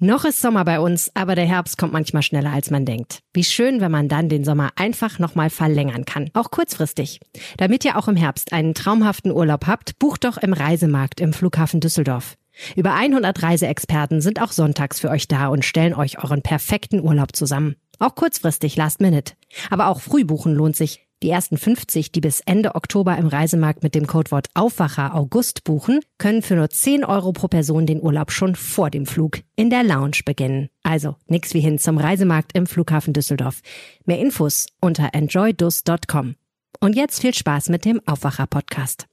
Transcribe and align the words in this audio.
Noch 0.00 0.24
ist 0.24 0.40
Sommer 0.40 0.64
bei 0.64 0.78
uns, 0.78 1.10
aber 1.14 1.34
der 1.34 1.44
Herbst 1.44 1.76
kommt 1.76 1.92
manchmal 1.92 2.22
schneller 2.22 2.52
als 2.52 2.70
man 2.70 2.84
denkt. 2.84 3.18
Wie 3.32 3.42
schön, 3.42 3.80
wenn 3.80 3.90
man 3.90 4.08
dann 4.08 4.28
den 4.28 4.44
Sommer 4.44 4.70
einfach 4.76 5.18
nochmal 5.18 5.50
verlängern 5.50 6.04
kann, 6.04 6.30
auch 6.34 6.52
kurzfristig. 6.52 7.18
Damit 7.56 7.84
ihr 7.84 7.98
auch 7.98 8.06
im 8.06 8.14
Herbst 8.14 8.52
einen 8.52 8.74
traumhaften 8.74 9.32
Urlaub 9.32 9.66
habt, 9.66 9.98
bucht 9.98 10.22
doch 10.22 10.36
im 10.36 10.52
Reisemarkt 10.52 11.20
im 11.20 11.32
Flughafen 11.32 11.80
Düsseldorf. 11.80 12.36
Über 12.76 12.94
100 12.94 13.42
Reiseexperten 13.42 14.20
sind 14.20 14.40
auch 14.40 14.52
sonntags 14.52 15.00
für 15.00 15.10
euch 15.10 15.26
da 15.26 15.48
und 15.48 15.64
stellen 15.64 15.94
euch 15.94 16.22
euren 16.22 16.42
perfekten 16.42 17.00
Urlaub 17.00 17.34
zusammen. 17.34 17.74
Auch 17.98 18.14
kurzfristig, 18.14 18.76
last 18.76 19.00
minute. 19.00 19.34
Aber 19.68 19.88
auch 19.88 20.00
früh 20.00 20.24
buchen 20.24 20.54
lohnt 20.54 20.76
sich. 20.76 21.07
Die 21.22 21.30
ersten 21.30 21.56
50, 21.56 22.12
die 22.12 22.20
bis 22.20 22.40
Ende 22.40 22.76
Oktober 22.76 23.16
im 23.16 23.26
Reisemarkt 23.26 23.82
mit 23.82 23.96
dem 23.96 24.06
Codewort 24.06 24.46
Aufwacher 24.54 25.16
August 25.16 25.64
buchen, 25.64 26.00
können 26.18 26.42
für 26.42 26.54
nur 26.54 26.70
10 26.70 27.04
Euro 27.04 27.32
pro 27.32 27.48
Person 27.48 27.86
den 27.86 28.00
Urlaub 28.00 28.30
schon 28.30 28.54
vor 28.54 28.88
dem 28.88 29.04
Flug 29.04 29.40
in 29.56 29.68
der 29.68 29.82
Lounge 29.82 30.20
beginnen. 30.24 30.68
Also 30.84 31.16
nix 31.26 31.54
wie 31.54 31.60
hin 31.60 31.78
zum 31.78 31.98
Reisemarkt 31.98 32.56
im 32.56 32.66
Flughafen 32.66 33.14
Düsseldorf. 33.14 33.62
Mehr 34.04 34.20
Infos 34.20 34.66
unter 34.80 35.10
enjoydus.com. 35.12 36.36
Und 36.80 36.94
jetzt 36.94 37.20
viel 37.20 37.34
Spaß 37.34 37.68
mit 37.70 37.84
dem 37.84 38.00
Aufwacher 38.06 38.46
Podcast. 38.46 39.07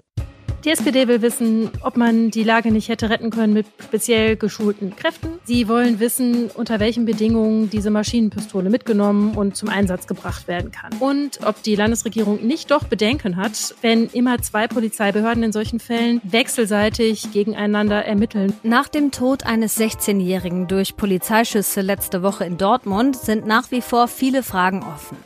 Die 0.66 0.72
SPD 0.72 1.08
will 1.08 1.22
wissen, 1.22 1.70
ob 1.84 1.96
man 1.96 2.32
die 2.32 2.42
Lage 2.42 2.72
nicht 2.72 2.90
hätte 2.90 3.12
retten 3.12 3.30
können 3.30 3.54
mit 3.54 3.68
speziell 3.84 4.36
geschulten 4.36 4.96
Kräften. 4.96 5.38
Sie 5.44 5.68
wollen 5.68 6.00
wissen, 6.00 6.50
unter 6.50 6.80
welchen 6.80 7.06
Bedingungen 7.06 7.70
diese 7.70 7.92
Maschinenpistole 7.92 8.72
mitgenommen 8.72 9.36
und 9.36 9.56
zum 9.56 9.70
Einsatz 9.70 10.08
gebracht 10.08 10.48
werden 10.48 10.72
kann. 10.72 10.92
Und 11.00 11.42
ob 11.46 11.62
die 11.62 11.76
Landesregierung 11.76 12.44
nicht 12.44 12.72
doch 12.72 12.86
Bedenken 12.86 13.36
hat, 13.36 13.76
wenn 13.82 14.08
immer 14.08 14.42
zwei 14.42 14.68
Polizeibehörden 14.68 15.44
in 15.44 15.52
solchen 15.52 15.80
Fällen 15.80 16.20
wechselseitig 16.24 17.32
gegeneinander 17.32 18.04
ermitteln. 18.04 18.52
Nach 18.64 18.88
dem 18.88 19.12
Tod 19.12 19.46
eines 19.46 19.80
16-Jährigen 19.80 20.68
durch 20.68 20.98
Polizeischüsse 20.98 21.82
letzte 21.82 22.24
Woche 22.24 22.44
in 22.44 22.58
Dortmund 22.58 23.18
sind 23.18 23.46
nach 23.46 23.70
wie 23.70 23.82
vor 23.82 24.08
viele 24.08 24.42
Fragen 24.42 24.82
offen. 24.82 25.18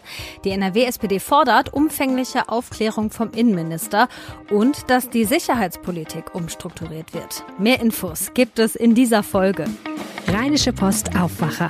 Die 0.44 0.50
NRW-SPD 0.50 1.22
fordert 1.22 1.72
umfängliche 1.74 2.50
Aufklärung 2.50 3.10
vom 3.10 3.32
Innenminister 3.32 4.10
und 4.52 4.90
dass 4.90 5.10
die 5.10 5.29
Sicherheitspolitik 5.30 6.34
umstrukturiert 6.34 7.14
wird. 7.14 7.44
Mehr 7.60 7.80
Infos 7.80 8.34
gibt 8.34 8.58
es 8.58 8.76
in 8.76 8.96
dieser 8.96 9.22
Folge. 9.22 9.66
Rheinische 10.28 10.74
Post 10.74 11.16
Aufwacher. 11.16 11.70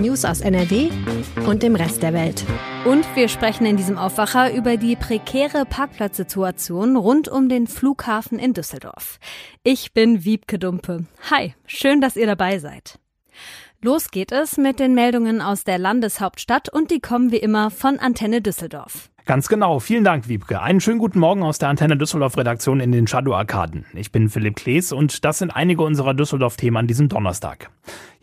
News 0.00 0.24
aus 0.24 0.40
NRW 0.40 0.90
und 1.46 1.62
dem 1.62 1.76
Rest 1.76 2.02
der 2.02 2.12
Welt. 2.12 2.44
Und 2.84 3.06
wir 3.14 3.28
sprechen 3.28 3.64
in 3.64 3.76
diesem 3.76 3.96
Aufwacher 3.96 4.52
über 4.52 4.76
die 4.76 4.96
prekäre 4.96 5.64
Parkplatzsituation 5.64 6.96
rund 6.96 7.28
um 7.28 7.48
den 7.48 7.68
Flughafen 7.68 8.40
in 8.40 8.54
Düsseldorf. 8.54 9.20
Ich 9.62 9.92
bin 9.92 10.24
Wiebke 10.24 10.58
Dumpe. 10.58 11.06
Hi, 11.30 11.54
schön, 11.64 12.00
dass 12.00 12.16
ihr 12.16 12.26
dabei 12.26 12.58
seid. 12.58 12.98
Los 13.80 14.10
geht 14.10 14.32
es 14.32 14.56
mit 14.56 14.80
den 14.80 14.94
Meldungen 14.94 15.40
aus 15.40 15.62
der 15.62 15.78
Landeshauptstadt 15.78 16.68
und 16.68 16.90
die 16.90 17.00
kommen 17.00 17.30
wie 17.30 17.36
immer 17.36 17.70
von 17.70 18.00
Antenne 18.00 18.42
Düsseldorf. 18.42 19.11
Ganz 19.24 19.48
genau. 19.48 19.78
Vielen 19.78 20.02
Dank, 20.02 20.28
Wiebke. 20.28 20.60
Einen 20.60 20.80
schönen 20.80 20.98
guten 20.98 21.20
Morgen 21.20 21.44
aus 21.44 21.58
der 21.58 21.68
Antenne 21.68 21.96
Düsseldorf 21.96 22.36
Redaktion 22.36 22.80
in 22.80 22.90
den 22.90 23.06
Shadow 23.06 23.34
Arkaden. 23.34 23.86
Ich 23.94 24.10
bin 24.10 24.28
Philipp 24.28 24.56
Klees 24.56 24.90
und 24.90 25.24
das 25.24 25.38
sind 25.38 25.50
einige 25.52 25.84
unserer 25.84 26.12
Düsseldorf-Themen 26.12 26.76
an 26.76 26.86
diesem 26.88 27.08
Donnerstag. 27.08 27.70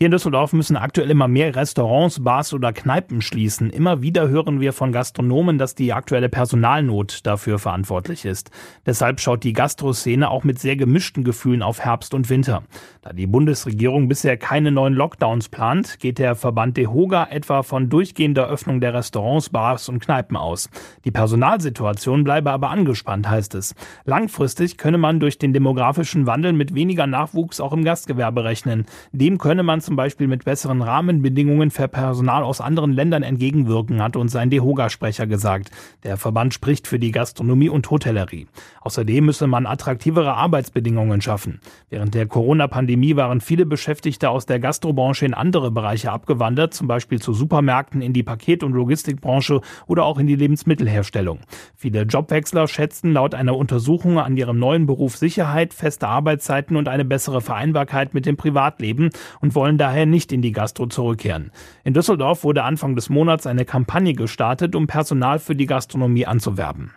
Hier 0.01 0.05
in 0.05 0.11
Düsseldorf 0.11 0.53
müssen 0.53 0.77
aktuell 0.77 1.11
immer 1.11 1.27
mehr 1.27 1.53
Restaurants, 1.57 2.23
Bars 2.23 2.53
oder 2.53 2.71
Kneipen 2.71 3.21
schließen. 3.21 3.69
Immer 3.69 4.01
wieder 4.01 4.29
hören 4.29 4.61
wir 4.61 4.71
von 4.71 4.93
Gastronomen, 4.93 5.57
dass 5.57 5.75
die 5.75 5.91
aktuelle 5.91 6.29
Personalnot 6.29 7.25
dafür 7.25 7.59
verantwortlich 7.59 8.23
ist. 8.23 8.49
Deshalb 8.85 9.19
schaut 9.19 9.43
die 9.43 9.51
Gastroszene 9.51 10.29
auch 10.29 10.45
mit 10.45 10.57
sehr 10.57 10.77
gemischten 10.77 11.25
Gefühlen 11.25 11.61
auf 11.61 11.81
Herbst 11.81 12.13
und 12.13 12.29
Winter. 12.29 12.63
Da 13.01 13.11
die 13.11 13.27
Bundesregierung 13.27 14.07
bisher 14.07 14.37
keine 14.37 14.71
neuen 14.71 14.93
Lockdowns 14.93 15.49
plant, 15.49 15.99
geht 15.99 16.17
der 16.17 16.35
Verband 16.35 16.77
DEHOGA 16.77 17.27
etwa 17.29 17.61
von 17.61 17.89
durchgehender 17.89 18.47
Öffnung 18.47 18.79
der 18.79 18.93
Restaurants, 18.93 19.49
Bars 19.49 19.89
und 19.89 19.99
Kneipen 19.99 20.37
aus. 20.37 20.69
Die 21.03 21.11
Personalsituation 21.11 22.23
bleibe 22.23 22.51
aber 22.51 22.69
angespannt, 22.69 23.29
heißt 23.29 23.53
es. 23.55 23.75
Langfristig 24.05 24.77
könne 24.77 24.97
man 24.97 25.19
durch 25.19 25.39
den 25.39 25.51
demografischen 25.51 26.25
Wandel 26.25 26.53
mit 26.53 26.73
weniger 26.73 27.05
Nachwuchs 27.05 27.59
auch 27.59 27.73
im 27.73 27.83
Gastgewerbe 27.83 28.45
rechnen. 28.45 28.85
Dem 29.11 29.37
könne 29.37 29.63
man 29.63 29.81
zum 29.89 29.95
Beispiel 29.95 30.27
mit 30.27 30.45
besseren 30.45 30.83
Rahmenbedingungen 30.83 31.71
für 31.71 31.87
Personal 31.87 32.43
aus 32.43 32.61
anderen 32.61 32.93
Ländern 32.93 33.23
entgegenwirken, 33.23 34.03
hat 34.03 34.17
uns 34.17 34.35
ein 34.35 34.51
DEHOGA-Sprecher 34.51 35.25
gesagt. 35.25 35.71
Der 36.03 36.15
Verband 36.15 36.53
spricht 36.53 36.85
für 36.85 36.99
die 36.99 37.09
Gastronomie 37.09 37.69
und 37.69 37.89
Hotellerie. 37.89 38.45
Außerdem 38.81 39.25
müsse 39.25 39.47
man 39.47 39.65
attraktivere 39.65 40.35
Arbeitsbedingungen 40.35 41.21
schaffen. 41.21 41.59
Während 41.89 42.13
der 42.13 42.27
Corona-Pandemie 42.27 43.15
waren 43.15 43.41
viele 43.41 43.65
Beschäftigte 43.65 44.29
aus 44.29 44.45
der 44.45 44.59
Gastrobranche 44.59 45.25
in 45.25 45.33
andere 45.33 45.71
Bereiche 45.71 46.11
abgewandert, 46.11 46.75
zum 46.75 46.87
Beispiel 46.87 47.19
zu 47.19 47.33
Supermärkten, 47.33 48.03
in 48.03 48.13
die 48.13 48.21
Paket- 48.21 48.61
und 48.61 48.73
Logistikbranche 48.73 49.61
oder 49.87 50.05
auch 50.05 50.19
in 50.19 50.27
die 50.27 50.35
Lebensmittelherstellung. 50.35 51.39
Viele 51.75 52.03
Jobwechsler 52.03 52.67
schätzten 52.67 53.11
laut 53.11 53.33
einer 53.33 53.57
Untersuchung 53.57 54.19
an 54.19 54.37
ihrem 54.37 54.59
neuen 54.59 54.85
Beruf 54.85 55.17
Sicherheit, 55.17 55.73
feste 55.73 56.07
Arbeitszeiten 56.07 56.75
und 56.75 56.87
eine 56.87 57.05
bessere 57.05 57.41
Vereinbarkeit 57.41 58.13
mit 58.13 58.27
dem 58.27 58.37
Privatleben 58.37 59.09
und 59.41 59.55
wollen 59.55 59.78
daher 59.79 60.05
nicht 60.05 60.31
in 60.31 60.43
die 60.43 60.51
Gastro 60.51 60.85
zurückkehren. 60.85 61.51
In 61.83 61.95
Düsseldorf 61.95 62.43
wurde 62.43 62.63
Anfang 62.63 62.95
des 62.95 63.09
Monats 63.09 63.47
eine 63.47 63.65
Kampagne 63.65 64.13
gestartet, 64.13 64.75
um 64.75 64.85
Personal 64.85 65.39
für 65.39 65.55
die 65.55 65.65
Gastronomie 65.65 66.27
anzuwerben. 66.27 66.91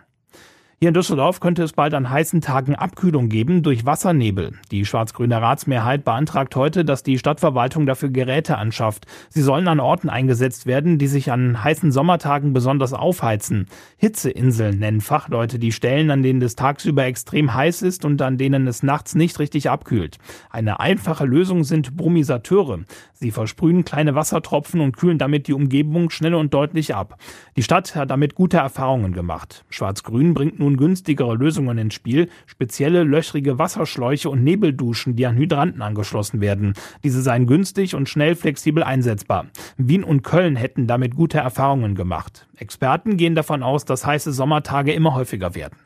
Hier 0.83 0.89
in 0.89 0.95
Düsseldorf 0.95 1.39
könnte 1.39 1.63
es 1.63 1.71
bald 1.71 1.93
an 1.93 2.09
heißen 2.09 2.41
Tagen 2.41 2.75
Abkühlung 2.75 3.29
geben 3.29 3.63
durch 3.63 3.85
Wassernebel. 3.85 4.55
Die 4.69 4.83
schwarz-grüne 4.83 5.41
Ratsmehrheit 5.41 6.03
beantragt 6.03 6.57
heute, 6.57 6.83
dass 6.83 7.03
die 7.03 7.17
Stadtverwaltung 7.17 7.85
dafür 7.85 8.09
Geräte 8.09 8.57
anschafft. 8.57 9.05
Sie 9.29 9.41
sollen 9.41 9.69
an 9.69 9.79
Orten 9.79 10.09
eingesetzt 10.09 10.65
werden, 10.65 10.97
die 10.97 11.07
sich 11.07 11.31
an 11.31 11.63
heißen 11.63 11.93
Sommertagen 11.93 12.51
besonders 12.51 12.91
aufheizen. 12.91 13.67
Hitzeinseln 13.95 14.77
nennen 14.79 14.99
Fachleute 14.99 15.57
die 15.57 15.71
Stellen, 15.71 16.11
an 16.11 16.21
denen 16.21 16.41
es 16.41 16.57
tagsüber 16.57 17.05
extrem 17.05 17.53
heiß 17.53 17.81
ist 17.81 18.03
und 18.03 18.21
an 18.21 18.37
denen 18.37 18.67
es 18.67 18.83
nachts 18.83 19.15
nicht 19.15 19.39
richtig 19.39 19.69
abkühlt. 19.69 20.17
Eine 20.49 20.81
einfache 20.81 21.23
Lösung 21.23 21.63
sind 21.63 21.95
Brumisateure. 21.95 22.79
Sie 23.23 23.31
versprühen 23.31 23.85
kleine 23.85 24.15
Wassertropfen 24.15 24.81
und 24.81 24.97
kühlen 24.97 25.17
damit 25.17 25.47
die 25.47 25.53
Umgebung 25.53 26.09
schnell 26.09 26.35
und 26.35 26.53
deutlich 26.53 26.93
ab. 26.93 27.17
Die 27.55 27.63
Stadt 27.63 27.95
hat 27.95 28.09
damit 28.09 28.35
gute 28.35 28.57
Erfahrungen 28.57 29.13
gemacht. 29.13 29.63
Schwarz-Grün 29.69 30.33
bringt 30.33 30.59
nun 30.59 30.75
günstigere 30.75 31.33
Lösungen 31.33 31.77
ins 31.77 31.93
Spiel, 31.93 32.27
spezielle 32.47 33.05
löchrige 33.05 33.57
Wasserschläuche 33.57 34.29
und 34.29 34.43
Nebelduschen, 34.43 35.15
die 35.15 35.25
an 35.25 35.37
Hydranten 35.37 35.81
angeschlossen 35.81 36.41
werden. 36.41 36.73
Diese 37.05 37.21
seien 37.21 37.47
günstig 37.47 37.95
und 37.95 38.09
schnell 38.09 38.35
flexibel 38.35 38.83
einsetzbar. 38.83 39.45
Wien 39.77 40.03
und 40.03 40.23
Köln 40.23 40.57
hätten 40.57 40.85
damit 40.85 41.15
gute 41.15 41.37
Erfahrungen 41.37 41.95
gemacht. 41.95 42.49
Experten 42.57 43.15
gehen 43.15 43.35
davon 43.35 43.63
aus, 43.63 43.85
dass 43.85 44.05
heiße 44.05 44.33
Sommertage 44.33 44.91
immer 44.91 45.15
häufiger 45.15 45.55
werden. 45.55 45.77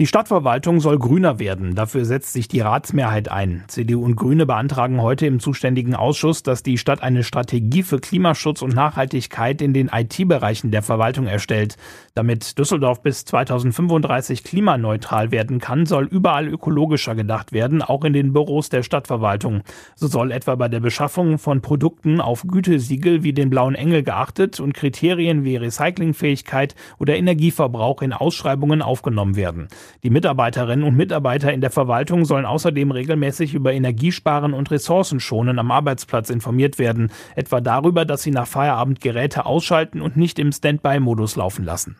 Die 0.00 0.08
Stadtverwaltung 0.08 0.80
soll 0.80 0.98
grüner 0.98 1.38
werden. 1.38 1.76
Dafür 1.76 2.04
setzt 2.04 2.32
sich 2.32 2.48
die 2.48 2.58
Ratsmehrheit 2.58 3.30
ein. 3.30 3.62
CDU 3.68 4.04
und 4.04 4.16
Grüne 4.16 4.44
beantragen 4.44 5.00
heute 5.00 5.24
im 5.26 5.38
zuständigen 5.38 5.94
Ausschuss, 5.94 6.42
dass 6.42 6.64
die 6.64 6.78
Stadt 6.78 7.00
eine 7.00 7.22
Strategie 7.22 7.84
für 7.84 8.00
Klimaschutz 8.00 8.62
und 8.62 8.74
Nachhaltigkeit 8.74 9.62
in 9.62 9.72
den 9.72 9.88
IT-Bereichen 9.94 10.72
der 10.72 10.82
Verwaltung 10.82 11.28
erstellt. 11.28 11.76
Damit 12.16 12.58
Düsseldorf 12.58 13.02
bis 13.02 13.24
2035 13.24 14.42
klimaneutral 14.42 15.30
werden 15.30 15.60
kann, 15.60 15.86
soll 15.86 16.06
überall 16.06 16.48
ökologischer 16.48 17.14
gedacht 17.14 17.52
werden, 17.52 17.80
auch 17.80 18.02
in 18.02 18.14
den 18.14 18.32
Büros 18.32 18.70
der 18.70 18.82
Stadtverwaltung. 18.82 19.62
So 19.94 20.08
soll 20.08 20.32
etwa 20.32 20.56
bei 20.56 20.66
der 20.66 20.80
Beschaffung 20.80 21.38
von 21.38 21.62
Produkten 21.62 22.20
auf 22.20 22.42
Gütesiegel 22.48 23.22
wie 23.22 23.32
den 23.32 23.48
blauen 23.48 23.76
Engel 23.76 24.02
geachtet 24.02 24.58
und 24.58 24.74
Kriterien 24.74 25.44
wie 25.44 25.54
Recyclingfähigkeit 25.54 26.74
oder 26.98 27.14
Energieverbrauch 27.14 28.02
in 28.02 28.12
Ausschreibungen 28.12 28.82
aufgenommen 28.82 29.36
werden. 29.36 29.68
Die 30.02 30.10
Mitarbeiterinnen 30.10 30.84
und 30.84 30.96
Mitarbeiter 30.96 31.52
in 31.52 31.60
der 31.60 31.70
Verwaltung 31.70 32.24
sollen 32.24 32.46
außerdem 32.46 32.90
regelmäßig 32.90 33.54
über 33.54 33.72
Energiesparen 33.72 34.54
und 34.54 34.70
Ressourcenschonen 34.70 35.58
am 35.58 35.70
Arbeitsplatz 35.70 36.30
informiert 36.30 36.78
werden, 36.78 37.10
etwa 37.36 37.60
darüber, 37.60 38.04
dass 38.04 38.22
sie 38.22 38.30
nach 38.30 38.46
Feierabend 38.46 39.00
Geräte 39.00 39.46
ausschalten 39.46 40.00
und 40.00 40.16
nicht 40.16 40.38
im 40.38 40.52
Standby-Modus 40.52 41.36
laufen 41.36 41.64
lassen. 41.64 41.96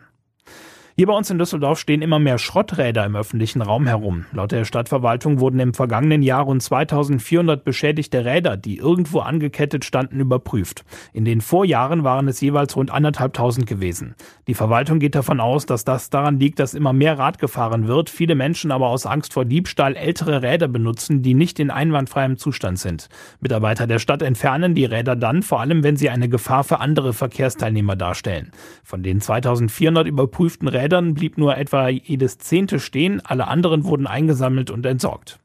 Hier 0.97 1.07
bei 1.07 1.13
uns 1.13 1.29
in 1.29 1.37
Düsseldorf 1.37 1.77
stehen 1.77 2.01
immer 2.01 2.19
mehr 2.19 2.37
Schrotträder 2.37 3.05
im 3.05 3.17
öffentlichen 3.17 3.61
Raum 3.61 3.85
herum. 3.85 4.27
Laut 4.31 4.53
der 4.53 4.63
Stadtverwaltung 4.63 5.41
wurden 5.41 5.59
im 5.59 5.73
vergangenen 5.73 6.21
Jahr 6.21 6.43
rund 6.43 6.63
2400 6.63 7.65
beschädigte 7.65 8.23
Räder, 8.23 8.55
die 8.55 8.77
irgendwo 8.77 9.19
angekettet 9.19 9.83
standen, 9.83 10.21
überprüft. 10.21 10.85
In 11.11 11.25
den 11.25 11.41
Vorjahren 11.41 12.05
waren 12.05 12.29
es 12.29 12.39
jeweils 12.39 12.77
rund 12.77 12.91
anderthalbtausend 12.91 13.67
gewesen. 13.67 14.15
Die 14.47 14.53
Verwaltung 14.53 14.99
geht 14.99 15.15
davon 15.15 15.41
aus, 15.41 15.65
dass 15.65 15.83
das 15.83 16.09
daran 16.09 16.39
liegt, 16.39 16.59
dass 16.59 16.73
immer 16.73 16.93
mehr 16.93 17.19
Rad 17.19 17.39
gefahren 17.39 17.89
wird, 17.89 18.09
viele 18.09 18.35
Menschen 18.35 18.71
aber 18.71 18.87
aus 18.87 19.05
Angst 19.05 19.33
vor 19.33 19.43
Diebstahl 19.43 19.97
ältere 19.97 20.43
Räder 20.43 20.69
benutzen, 20.69 21.21
die 21.21 21.33
nicht 21.33 21.59
in 21.59 21.71
einwandfreiem 21.71 22.37
Zustand 22.37 22.79
sind. 22.79 23.09
Mitarbeiter 23.41 23.85
der 23.85 23.99
Stadt 23.99 24.21
entfernen 24.21 24.75
die 24.75 24.85
Räder 24.85 25.17
dann, 25.17 25.43
vor 25.43 25.59
allem 25.59 25.83
wenn 25.83 25.97
sie 25.97 26.09
eine 26.09 26.29
Gefahr 26.29 26.63
für 26.63 26.79
andere 26.79 27.11
Verkehrsteilnehmer 27.11 27.97
darstellen. 27.97 28.51
Von 28.85 29.03
den 29.03 29.19
2400 29.19 30.07
überprüften 30.07 30.69
Rädern 30.69 30.84
Rädern 30.85 31.15
blieb 31.15 31.39
nur 31.39 31.57
etwa 31.57 31.87
jedes 31.87 32.37
zehnte 32.37 32.79
stehen, 32.79 33.19
alle 33.25 33.47
anderen 33.47 33.85
wurden 33.85 34.05
eingesammelt 34.05 34.69
und 34.69 34.85
entsorgt. 34.85 35.39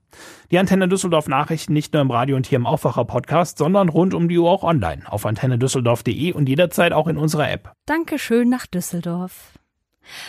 Die 0.50 0.58
Antenne 0.58 0.86
Düsseldorf 0.86 1.28
Nachrichten 1.28 1.72
nicht 1.72 1.94
nur 1.94 2.02
im 2.02 2.10
Radio 2.10 2.36
und 2.36 2.46
hier 2.46 2.56
im 2.56 2.66
Aufwacher 2.66 3.06
Podcast, 3.06 3.56
sondern 3.56 3.88
rund 3.88 4.12
um 4.12 4.28
die 4.28 4.36
Uhr 4.36 4.50
auch 4.50 4.64
online 4.64 5.10
auf 5.10 5.24
antennedüsseldorf.de 5.24 6.32
und 6.32 6.46
jederzeit 6.46 6.92
auch 6.92 7.08
in 7.08 7.16
unserer 7.16 7.50
App. 7.50 7.72
Dankeschön 7.86 8.50
nach 8.50 8.66
Düsseldorf. 8.66 9.54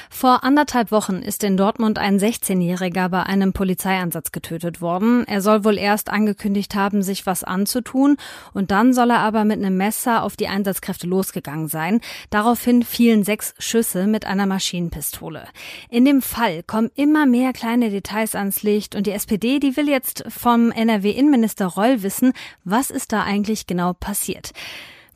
Vor 0.10 0.44
anderthalb 0.44 0.92
Wochen 0.92 1.18
ist 1.18 1.44
in 1.44 1.58
Dortmund 1.58 2.00
ein 2.00 2.20
16-Jähriger 2.20 3.10
bei 3.10 3.24
einem 3.24 3.54
Polizeieinsatz 3.54 4.32
getötet 4.32 4.82
worden. 4.82 5.26
Er 5.28 5.42
soll 5.42 5.64
wohl 5.64 5.78
erst 5.78 6.10
angekündigt 6.10 6.76
haben, 6.76 7.02
sich 7.02 7.26
was 7.26 7.44
anzutun, 7.44 8.18
und 8.54 8.72
dann 8.72 8.94
soll 8.94 9.12
er 9.12 9.20
aber 9.20 9.46
mit 9.46 9.58
einem 9.58 9.78
Messer 9.78 10.24
auf 10.24 10.36
die 10.36 10.48
Einsatzkräfte 10.48 11.08
losgegangen 11.08 11.68
sein. 11.68 12.02
Daraufhin 12.30 12.84
fielen 12.84 13.24
sechs 13.24 13.54
Schüsse 13.58 14.08
mit 14.08 14.26
einer 14.26 14.46
Maschinenpistole. 14.46 15.46
In 15.90 16.06
dem 16.06 16.22
Fall 16.22 16.64
kommen 16.64 16.92
immer 16.96 17.26
mehr 17.26 17.54
kleine 17.54 17.90
Details 17.90 18.36
ans 18.36 18.64
Licht 18.64 18.96
und 18.96 19.08
die 19.08 19.12
SPD, 19.12 19.60
die 19.60 19.78
will 19.78 19.90
jetzt 19.90 20.24
vom 20.28 20.72
NRW-Innenminister 20.72 21.66
Reul 21.66 22.04
wissen, 22.04 22.34
was 22.64 22.90
ist 22.90 23.12
da 23.12 23.24
eigentlich 23.24 23.68
genau 23.68 23.94
passiert. 23.94 24.52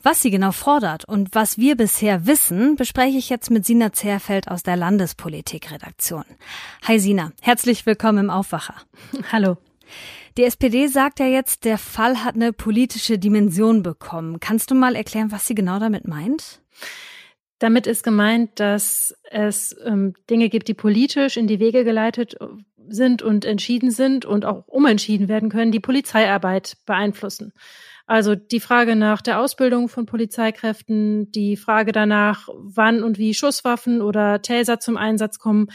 Was 0.06 0.22
sie 0.22 0.30
genau 0.30 0.52
fordert 0.52 1.04
und 1.04 1.34
was 1.34 1.58
wir 1.58 1.74
bisher 1.74 2.26
wissen, 2.26 2.76
bespreche 2.76 3.18
ich 3.18 3.28
jetzt 3.28 3.50
mit 3.50 3.66
Sina 3.66 3.92
Zerfeld 3.92 4.46
aus 4.46 4.62
der 4.62 4.76
Landespolitikredaktion. 4.76 6.22
Hi 6.84 7.00
Sina, 7.00 7.32
herzlich 7.42 7.86
willkommen 7.86 8.18
im 8.18 8.30
Aufwacher. 8.30 8.76
Hallo. 9.32 9.56
Die 10.36 10.44
SPD 10.44 10.86
sagt 10.86 11.18
ja 11.18 11.26
jetzt, 11.26 11.64
der 11.64 11.76
Fall 11.76 12.22
hat 12.22 12.36
eine 12.36 12.52
politische 12.52 13.18
Dimension 13.18 13.82
bekommen. 13.82 14.38
Kannst 14.38 14.70
du 14.70 14.76
mal 14.76 14.94
erklären, 14.94 15.32
was 15.32 15.48
sie 15.48 15.56
genau 15.56 15.80
damit 15.80 16.06
meint? 16.06 16.60
Damit 17.58 17.88
ist 17.88 18.04
gemeint, 18.04 18.60
dass 18.60 19.12
es 19.28 19.74
ähm, 19.84 20.14
Dinge 20.30 20.50
gibt, 20.50 20.68
die 20.68 20.74
politisch 20.74 21.36
in 21.36 21.48
die 21.48 21.58
Wege 21.58 21.82
geleitet 21.82 22.36
sind 22.86 23.22
und 23.22 23.44
entschieden 23.44 23.90
sind 23.90 24.24
und 24.24 24.44
auch 24.44 24.68
umentschieden 24.68 25.26
werden 25.26 25.48
können, 25.48 25.72
die 25.72 25.80
Polizeiarbeit 25.80 26.76
beeinflussen. 26.86 27.52
Also 28.06 28.36
die 28.36 28.60
Frage 28.60 28.94
nach 28.94 29.20
der 29.20 29.40
Ausbildung 29.40 29.88
von 29.88 30.06
Polizeikräften, 30.06 31.30
die 31.32 31.56
Frage 31.56 31.90
danach, 31.90 32.48
wann 32.54 33.02
und 33.02 33.18
wie 33.18 33.34
Schusswaffen 33.34 34.00
oder 34.00 34.40
Taser 34.42 34.78
zum 34.78 34.96
Einsatz 34.96 35.38
kommen, 35.40 35.66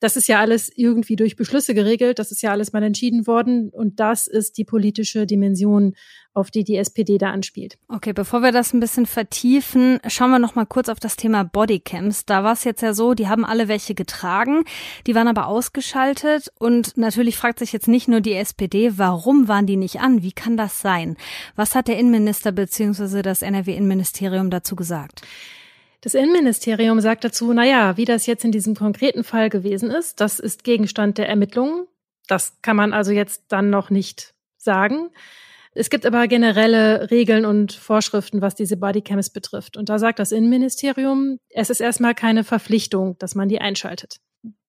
das 0.00 0.16
ist 0.16 0.28
ja 0.28 0.40
alles 0.40 0.72
irgendwie 0.74 1.14
durch 1.14 1.36
Beschlüsse 1.36 1.74
geregelt. 1.74 2.18
Das 2.18 2.32
ist 2.32 2.42
ja 2.42 2.50
alles 2.50 2.72
mal 2.72 2.82
entschieden 2.82 3.26
worden. 3.26 3.68
Und 3.68 4.00
das 4.00 4.26
ist 4.26 4.56
die 4.56 4.64
politische 4.64 5.26
Dimension, 5.26 5.94
auf 6.32 6.50
die 6.50 6.64
die 6.64 6.76
SPD 6.76 7.18
da 7.18 7.30
anspielt. 7.30 7.76
Okay, 7.88 8.12
bevor 8.12 8.40
wir 8.42 8.50
das 8.50 8.72
ein 8.72 8.80
bisschen 8.80 9.04
vertiefen, 9.04 9.98
schauen 10.06 10.30
wir 10.30 10.38
noch 10.38 10.54
mal 10.54 10.64
kurz 10.64 10.88
auf 10.88 11.00
das 11.00 11.16
Thema 11.16 11.44
Bodycams. 11.44 12.24
Da 12.24 12.42
war 12.44 12.54
es 12.54 12.64
jetzt 12.64 12.82
ja 12.82 12.94
so, 12.94 13.14
die 13.14 13.28
haben 13.28 13.44
alle 13.44 13.68
welche 13.68 13.94
getragen, 13.94 14.64
die 15.06 15.14
waren 15.14 15.28
aber 15.28 15.48
ausgeschaltet. 15.48 16.50
Und 16.58 16.96
natürlich 16.96 17.36
fragt 17.36 17.58
sich 17.58 17.72
jetzt 17.72 17.88
nicht 17.88 18.08
nur 18.08 18.20
die 18.20 18.34
SPD, 18.34 18.92
warum 18.96 19.48
waren 19.48 19.66
die 19.66 19.76
nicht 19.76 20.00
an? 20.00 20.22
Wie 20.22 20.32
kann 20.32 20.56
das 20.56 20.80
sein? 20.80 21.16
Was 21.56 21.74
hat 21.74 21.88
der 21.88 21.98
Innenminister 21.98 22.52
bzw. 22.52 23.22
das 23.22 23.42
NRW-Innenministerium 23.42 24.50
dazu 24.50 24.76
gesagt? 24.76 25.22
Das 26.00 26.14
Innenministerium 26.14 27.00
sagt 27.00 27.24
dazu, 27.24 27.52
na 27.52 27.64
ja, 27.64 27.96
wie 27.96 28.06
das 28.06 28.26
jetzt 28.26 28.44
in 28.44 28.52
diesem 28.52 28.74
konkreten 28.74 29.22
Fall 29.22 29.50
gewesen 29.50 29.90
ist, 29.90 30.20
das 30.20 30.38
ist 30.38 30.64
Gegenstand 30.64 31.18
der 31.18 31.28
Ermittlungen. 31.28 31.86
Das 32.26 32.60
kann 32.62 32.76
man 32.76 32.92
also 32.92 33.12
jetzt 33.12 33.44
dann 33.48 33.70
noch 33.70 33.90
nicht 33.90 34.34
sagen. 34.56 35.10
Es 35.72 35.90
gibt 35.90 36.04
aber 36.04 36.26
generelle 36.26 37.10
Regeln 37.10 37.44
und 37.44 37.72
Vorschriften, 37.72 38.40
was 38.40 38.54
diese 38.54 38.76
Bodycams 38.76 39.30
betrifft. 39.30 39.76
Und 39.76 39.88
da 39.88 39.98
sagt 39.98 40.18
das 40.18 40.32
Innenministerium, 40.32 41.38
es 41.50 41.70
ist 41.70 41.80
erstmal 41.80 42.14
keine 42.14 42.44
Verpflichtung, 42.44 43.16
dass 43.18 43.34
man 43.34 43.48
die 43.48 43.60
einschaltet. 43.60 44.16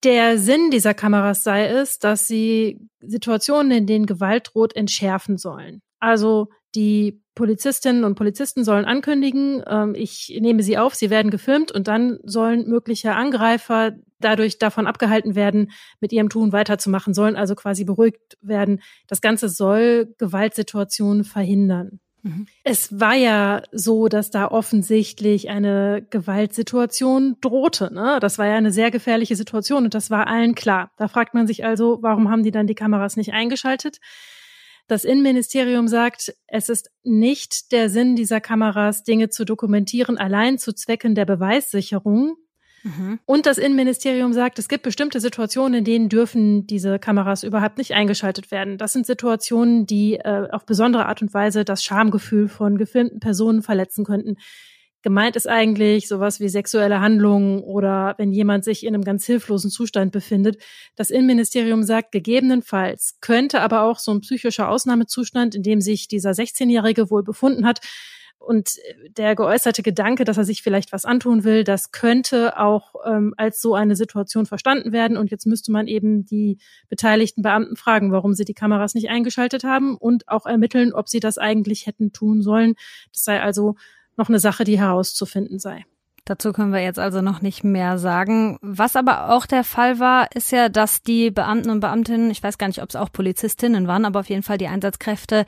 Der 0.03 0.37
Sinn 0.37 0.69
dieser 0.69 0.93
Kameras 0.93 1.43
sei 1.43 1.65
es, 1.65 1.99
dass 1.99 2.27
sie 2.27 2.89
Situationen, 2.99 3.71
in 3.71 3.87
denen 3.87 4.05
Gewalt 4.05 4.51
droht, 4.53 4.75
entschärfen 4.75 5.37
sollen. 5.37 5.81
Also 5.99 6.49
die 6.75 7.20
Polizistinnen 7.35 8.03
und 8.03 8.15
Polizisten 8.15 8.63
sollen 8.63 8.85
ankündigen, 8.85 9.63
ähm, 9.67 9.95
ich 9.95 10.37
nehme 10.39 10.63
sie 10.63 10.77
auf, 10.77 10.95
sie 10.95 11.09
werden 11.09 11.31
gefilmt 11.31 11.71
und 11.71 11.87
dann 11.87 12.19
sollen 12.23 12.67
mögliche 12.67 13.13
Angreifer 13.13 13.93
dadurch 14.19 14.59
davon 14.59 14.85
abgehalten 14.85 15.35
werden, 15.35 15.71
mit 15.99 16.11
ihrem 16.11 16.29
Tun 16.29 16.51
weiterzumachen, 16.51 17.13
sollen 17.13 17.35
also 17.35 17.55
quasi 17.55 17.85
beruhigt 17.85 18.37
werden. 18.41 18.81
Das 19.07 19.21
Ganze 19.21 19.49
soll 19.49 20.13
Gewaltsituationen 20.17 21.23
verhindern. 21.23 21.99
Mhm. 22.23 22.47
Es 22.63 22.99
war 22.99 23.15
ja 23.15 23.63
so, 23.71 24.07
dass 24.07 24.29
da 24.29 24.47
offensichtlich 24.47 25.49
eine 25.49 26.05
Gewaltsituation 26.09 27.37
drohte. 27.41 27.91
Ne? 27.93 28.19
Das 28.21 28.37
war 28.37 28.45
ja 28.45 28.55
eine 28.55 28.71
sehr 28.71 28.91
gefährliche 28.91 29.35
Situation 29.35 29.85
und 29.85 29.93
das 29.93 30.11
war 30.11 30.27
allen 30.27 30.53
klar. 30.53 30.91
Da 30.97 31.07
fragt 31.07 31.33
man 31.33 31.47
sich 31.47 31.65
also, 31.65 31.99
warum 32.01 32.29
haben 32.29 32.43
die 32.43 32.51
dann 32.51 32.67
die 32.67 32.75
Kameras 32.75 33.17
nicht 33.17 33.33
eingeschaltet? 33.33 33.99
Das 34.91 35.05
Innenministerium 35.05 35.87
sagt, 35.87 36.33
es 36.47 36.67
ist 36.67 36.91
nicht 37.01 37.71
der 37.71 37.89
Sinn 37.89 38.17
dieser 38.17 38.41
Kameras, 38.41 39.03
Dinge 39.03 39.29
zu 39.29 39.45
dokumentieren, 39.45 40.17
allein 40.17 40.57
zu 40.57 40.73
Zwecken 40.73 41.15
der 41.15 41.23
Beweissicherung. 41.23 42.35
Mhm. 42.83 43.17
Und 43.23 43.45
das 43.45 43.57
Innenministerium 43.57 44.33
sagt, 44.33 44.59
es 44.59 44.67
gibt 44.67 44.83
bestimmte 44.83 45.21
Situationen, 45.21 45.75
in 45.75 45.85
denen 45.85 46.09
dürfen 46.09 46.67
diese 46.67 46.99
Kameras 46.99 47.43
überhaupt 47.43 47.77
nicht 47.77 47.93
eingeschaltet 47.93 48.51
werden. 48.51 48.77
Das 48.77 48.91
sind 48.91 49.05
Situationen, 49.05 49.85
die 49.85 50.15
äh, 50.15 50.49
auf 50.51 50.65
besondere 50.65 51.05
Art 51.05 51.21
und 51.21 51.33
Weise 51.33 51.63
das 51.63 51.85
Schamgefühl 51.85 52.49
von 52.49 52.77
gefilmten 52.77 53.21
Personen 53.21 53.61
verletzen 53.61 54.03
könnten. 54.03 54.35
Gemeint 55.01 55.35
ist 55.35 55.47
eigentlich 55.47 56.07
sowas 56.07 56.39
wie 56.39 56.49
sexuelle 56.49 56.99
Handlungen 56.99 57.59
oder 57.59 58.15
wenn 58.17 58.31
jemand 58.31 58.63
sich 58.63 58.85
in 58.85 58.93
einem 58.93 59.03
ganz 59.03 59.25
hilflosen 59.25 59.71
Zustand 59.71 60.11
befindet. 60.11 60.61
Das 60.95 61.09
Innenministerium 61.09 61.83
sagt, 61.83 62.11
gegebenenfalls 62.11 63.17
könnte 63.21 63.61
aber 63.61 63.83
auch 63.83 63.99
so 63.99 64.11
ein 64.11 64.21
psychischer 64.21 64.69
Ausnahmezustand, 64.69 65.55
in 65.55 65.63
dem 65.63 65.81
sich 65.81 66.07
dieser 66.07 66.31
16-Jährige 66.31 67.09
wohl 67.09 67.23
befunden 67.23 67.65
hat, 67.65 67.81
und 68.41 68.77
der 69.17 69.35
geäußerte 69.35 69.83
Gedanke, 69.83 70.23
dass 70.23 70.37
er 70.37 70.45
sich 70.45 70.63
vielleicht 70.63 70.91
was 70.91 71.05
antun 71.05 71.43
will, 71.43 71.63
das 71.63 71.91
könnte 71.91 72.57
auch 72.57 72.95
ähm, 73.05 73.35
als 73.37 73.61
so 73.61 73.75
eine 73.75 73.95
Situation 73.95 74.47
verstanden 74.47 74.91
werden. 74.91 75.15
Und 75.15 75.29
jetzt 75.29 75.45
müsste 75.45 75.71
man 75.71 75.87
eben 75.87 76.25
die 76.25 76.57
beteiligten 76.89 77.43
Beamten 77.43 77.75
fragen, 77.75 78.11
warum 78.11 78.33
sie 78.33 78.45
die 78.45 78.55
Kameras 78.55 78.95
nicht 78.95 79.09
eingeschaltet 79.09 79.63
haben 79.63 79.95
und 79.95 80.27
auch 80.27 80.47
ermitteln, 80.47 80.91
ob 80.91 81.07
sie 81.07 81.19
das 81.19 81.37
eigentlich 81.37 81.85
hätten 81.85 82.13
tun 82.13 82.41
sollen. 82.41 82.73
Das 83.13 83.23
sei 83.23 83.39
also 83.41 83.75
noch 84.17 84.29
eine 84.29 84.39
Sache, 84.39 84.63
die 84.63 84.79
herauszufinden 84.79 85.59
sei. 85.59 85.85
Dazu 86.31 86.53
können 86.53 86.71
wir 86.71 86.79
jetzt 86.79 86.97
also 86.97 87.21
noch 87.21 87.41
nicht 87.41 87.65
mehr 87.65 87.97
sagen. 87.97 88.57
Was 88.61 88.95
aber 88.95 89.33
auch 89.33 89.45
der 89.45 89.65
Fall 89.65 89.99
war, 89.99 90.33
ist 90.33 90.53
ja, 90.53 90.69
dass 90.69 91.03
die 91.03 91.29
Beamten 91.29 91.69
und 91.69 91.81
Beamtinnen, 91.81 92.31
ich 92.31 92.41
weiß 92.41 92.57
gar 92.57 92.67
nicht, 92.67 92.81
ob 92.81 92.87
es 92.87 92.95
auch 92.95 93.11
Polizistinnen 93.11 93.85
waren, 93.85 94.05
aber 94.05 94.21
auf 94.21 94.29
jeden 94.29 94.41
Fall 94.41 94.57
die 94.57 94.69
Einsatzkräfte 94.69 95.45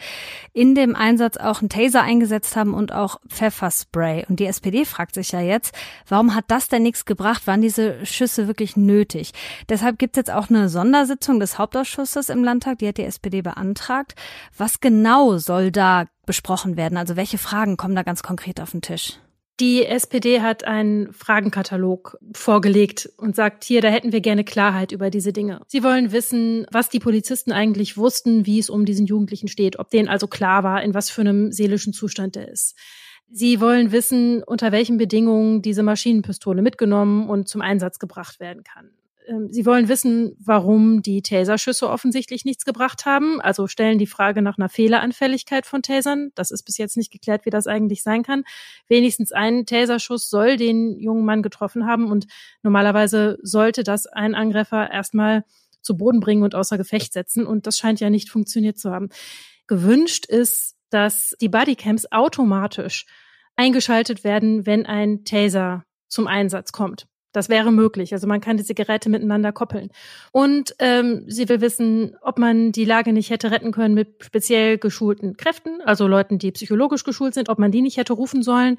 in 0.52 0.76
dem 0.76 0.94
Einsatz 0.94 1.38
auch 1.38 1.62
einen 1.62 1.70
Taser 1.70 2.02
eingesetzt 2.02 2.58
haben 2.58 2.74
und 2.74 2.92
auch 2.92 3.16
Pfefferspray. 3.30 4.26
Und 4.28 4.42
die 4.42 4.46
SPD 4.46 4.84
fragt 4.84 5.16
sich 5.16 5.32
ja 5.32 5.40
jetzt, 5.40 5.74
warum 6.10 6.36
hat 6.36 6.44
das 6.50 6.68
denn 6.68 6.84
nichts 6.84 7.06
gebracht? 7.06 7.48
Waren 7.48 7.62
diese 7.62 8.06
Schüsse 8.06 8.50
wirklich 8.50 8.76
nötig? 8.76 9.32
Deshalb 9.70 9.98
gibt 9.98 10.18
es 10.18 10.20
jetzt 10.20 10.32
auch 10.32 10.50
eine 10.50 10.68
Sondersitzung 10.68 11.40
des 11.40 11.58
Hauptausschusses 11.58 12.28
im 12.28 12.44
Landtag, 12.44 12.80
die 12.80 12.90
hat 12.90 12.98
die 12.98 13.06
SPD 13.06 13.42
beantragt. 13.42 14.16
Was 14.58 14.82
genau 14.82 15.38
soll 15.38 15.72
da 15.72 16.08
besprochen 16.26 16.76
werden? 16.76 16.98
Also 16.98 17.16
welche 17.16 17.38
Fragen 17.38 17.78
kommen 17.78 17.96
da 17.96 18.04
ganz 18.04 18.22
konkret 18.22 18.60
auf 18.60 18.72
den 18.72 18.82
Tisch? 18.82 19.23
Die 19.60 19.86
SPD 19.86 20.42
hat 20.42 20.64
einen 20.64 21.14
Fragenkatalog 21.14 22.18
vorgelegt 22.34 23.10
und 23.18 23.36
sagt, 23.36 23.64
hier, 23.64 23.82
da 23.82 23.90
hätten 23.90 24.12
wir 24.12 24.22
gerne 24.22 24.44
Klarheit 24.44 24.92
über 24.92 25.12
diese 25.12 25.32
Dinge. 25.32 25.62
Sie 25.68 25.84
wollen 25.84 26.12
wissen, 26.12 26.66
was 26.72 26.90
die 26.90 27.00
Polizisten 27.00 27.52
eigentlich 27.52 27.96
wussten, 27.96 28.48
wie 28.48 28.58
es 28.58 28.72
um 28.72 28.86
diesen 28.86 29.06
Jugendlichen 29.06 29.48
steht, 29.48 29.78
ob 29.78 29.92
denen 29.92 30.08
also 30.08 30.28
klar 30.28 30.64
war, 30.64 30.82
in 30.82 30.96
was 30.96 31.12
für 31.12 31.22
einem 31.22 31.52
seelischen 31.52 31.94
Zustand 31.94 32.36
er 32.36 32.48
ist. 32.48 32.76
Sie 33.30 33.62
wollen 33.62 33.92
wissen, 33.92 34.44
unter 34.44 34.72
welchen 34.72 34.98
Bedingungen 34.98 35.62
diese 35.62 35.84
Maschinenpistole 35.84 36.62
mitgenommen 36.62 37.30
und 37.30 37.48
zum 37.48 37.62
Einsatz 37.62 38.00
gebracht 38.00 38.40
werden 38.40 38.64
kann. 38.64 38.92
Ähm, 39.28 39.50
sie 39.52 39.66
wollen 39.66 39.88
wissen, 39.88 40.36
warum 40.40 41.02
die 41.02 41.22
Taserschüsse 41.22 41.90
offensichtlich 41.90 42.46
nichts 42.46 42.66
gebracht 42.66 43.06
haben. 43.06 43.42
Also 43.42 43.68
stellen 43.68 43.98
die 43.98 44.08
Frage 44.08 44.42
nach 44.42 44.58
einer 44.58 44.70
Fehleranfälligkeit 44.70 45.66
von 45.66 45.82
Tasern. 45.82 46.32
Das 46.36 46.52
ist 46.52 46.64
bis 46.64 46.78
jetzt 46.78 46.98
nicht 46.98 47.12
geklärt, 47.12 47.46
wie 47.46 47.50
das 47.50 47.68
eigentlich 47.68 48.04
sein 48.04 48.24
kann. 48.24 48.44
Wenigstens 48.88 49.32
ein 49.32 49.66
Taserschuss 49.66 50.30
soll 50.30 50.58
den 50.58 50.98
jungen 51.00 51.26
Mann 51.26 51.44
getroffen 51.44 51.86
haben 51.86 52.12
und 52.12 52.28
normalerweise 52.62 53.38
sollte 53.42 53.84
das 53.84 54.08
ein 54.08 54.36
Angreifer 54.36 54.92
erstmal 54.92 55.44
zu 55.82 55.98
Boden 55.98 56.20
bringen 56.20 56.44
und 56.44 56.56
außer 56.56 56.78
Gefecht 56.78 57.14
setzen. 57.14 57.46
Und 57.46 57.68
das 57.68 57.78
scheint 57.78 58.00
ja 58.00 58.10
nicht 58.10 58.30
funktioniert 58.30 58.78
zu 58.78 58.92
haben. 58.92 59.10
Gewünscht 59.68 60.26
ist, 60.26 60.76
dass 60.90 61.36
die 61.42 61.50
Bodycams 61.50 62.12
automatisch 62.12 63.06
eingeschaltet 63.56 64.24
werden, 64.24 64.66
wenn 64.66 64.86
ein 64.86 65.26
Taser 65.26 65.86
zum 66.08 66.28
Einsatz 66.28 66.72
kommt. 66.72 67.08
Das 67.34 67.50
wäre 67.50 67.72
möglich. 67.72 68.14
Also 68.14 68.28
man 68.28 68.40
kann 68.40 68.58
diese 68.58 68.76
Geräte 68.76 69.10
miteinander 69.10 69.52
koppeln. 69.52 69.90
Und 70.32 70.76
ähm, 70.80 71.26
sie 71.28 71.50
will 71.50 71.60
wissen, 71.62 72.16
ob 72.22 72.38
man 72.38 72.72
die 72.72 72.86
Lage 72.86 73.12
nicht 73.12 73.32
hätte 73.32 73.52
retten 73.52 73.72
können 73.72 73.96
mit 73.96 74.24
speziell 74.24 74.78
geschulten 74.78 75.36
Kräften, 75.36 75.82
also 75.82 76.08
Leuten, 76.08 76.38
die 76.38 76.52
psychologisch 76.52 77.04
geschult 77.04 77.34
sind, 77.34 77.50
ob 77.50 77.60
man 77.60 77.72
die 77.72 77.82
nicht 77.82 77.98
hätte 77.98 78.14
rufen 78.14 78.44
sollen. 78.44 78.78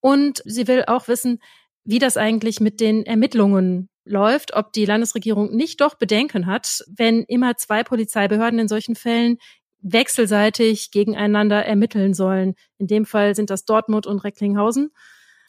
Und 0.00 0.42
sie 0.44 0.66
will 0.66 0.84
auch 0.86 1.08
wissen, 1.08 1.38
wie 1.84 1.98
das 1.98 2.16
eigentlich 2.16 2.60
mit 2.60 2.80
den 2.80 3.06
Ermittlungen 3.06 3.88
läuft, 4.04 4.54
ob 4.54 4.72
die 4.72 4.84
Landesregierung 4.84 5.54
nicht 5.54 5.80
doch 5.80 5.94
Bedenken 5.94 6.46
hat, 6.46 6.84
wenn 6.88 7.22
immer 7.22 7.56
zwei 7.56 7.84
Polizeibehörden 7.84 8.58
in 8.58 8.68
solchen 8.68 8.96
Fällen 8.96 9.38
wechselseitig 9.82 10.90
gegeneinander 10.90 11.64
ermitteln 11.64 12.14
sollen. 12.14 12.54
In 12.78 12.86
dem 12.86 13.06
Fall 13.06 13.34
sind 13.34 13.50
das 13.50 13.64
Dortmund 13.64 14.06
und 14.06 14.18
Recklinghausen. 14.20 14.90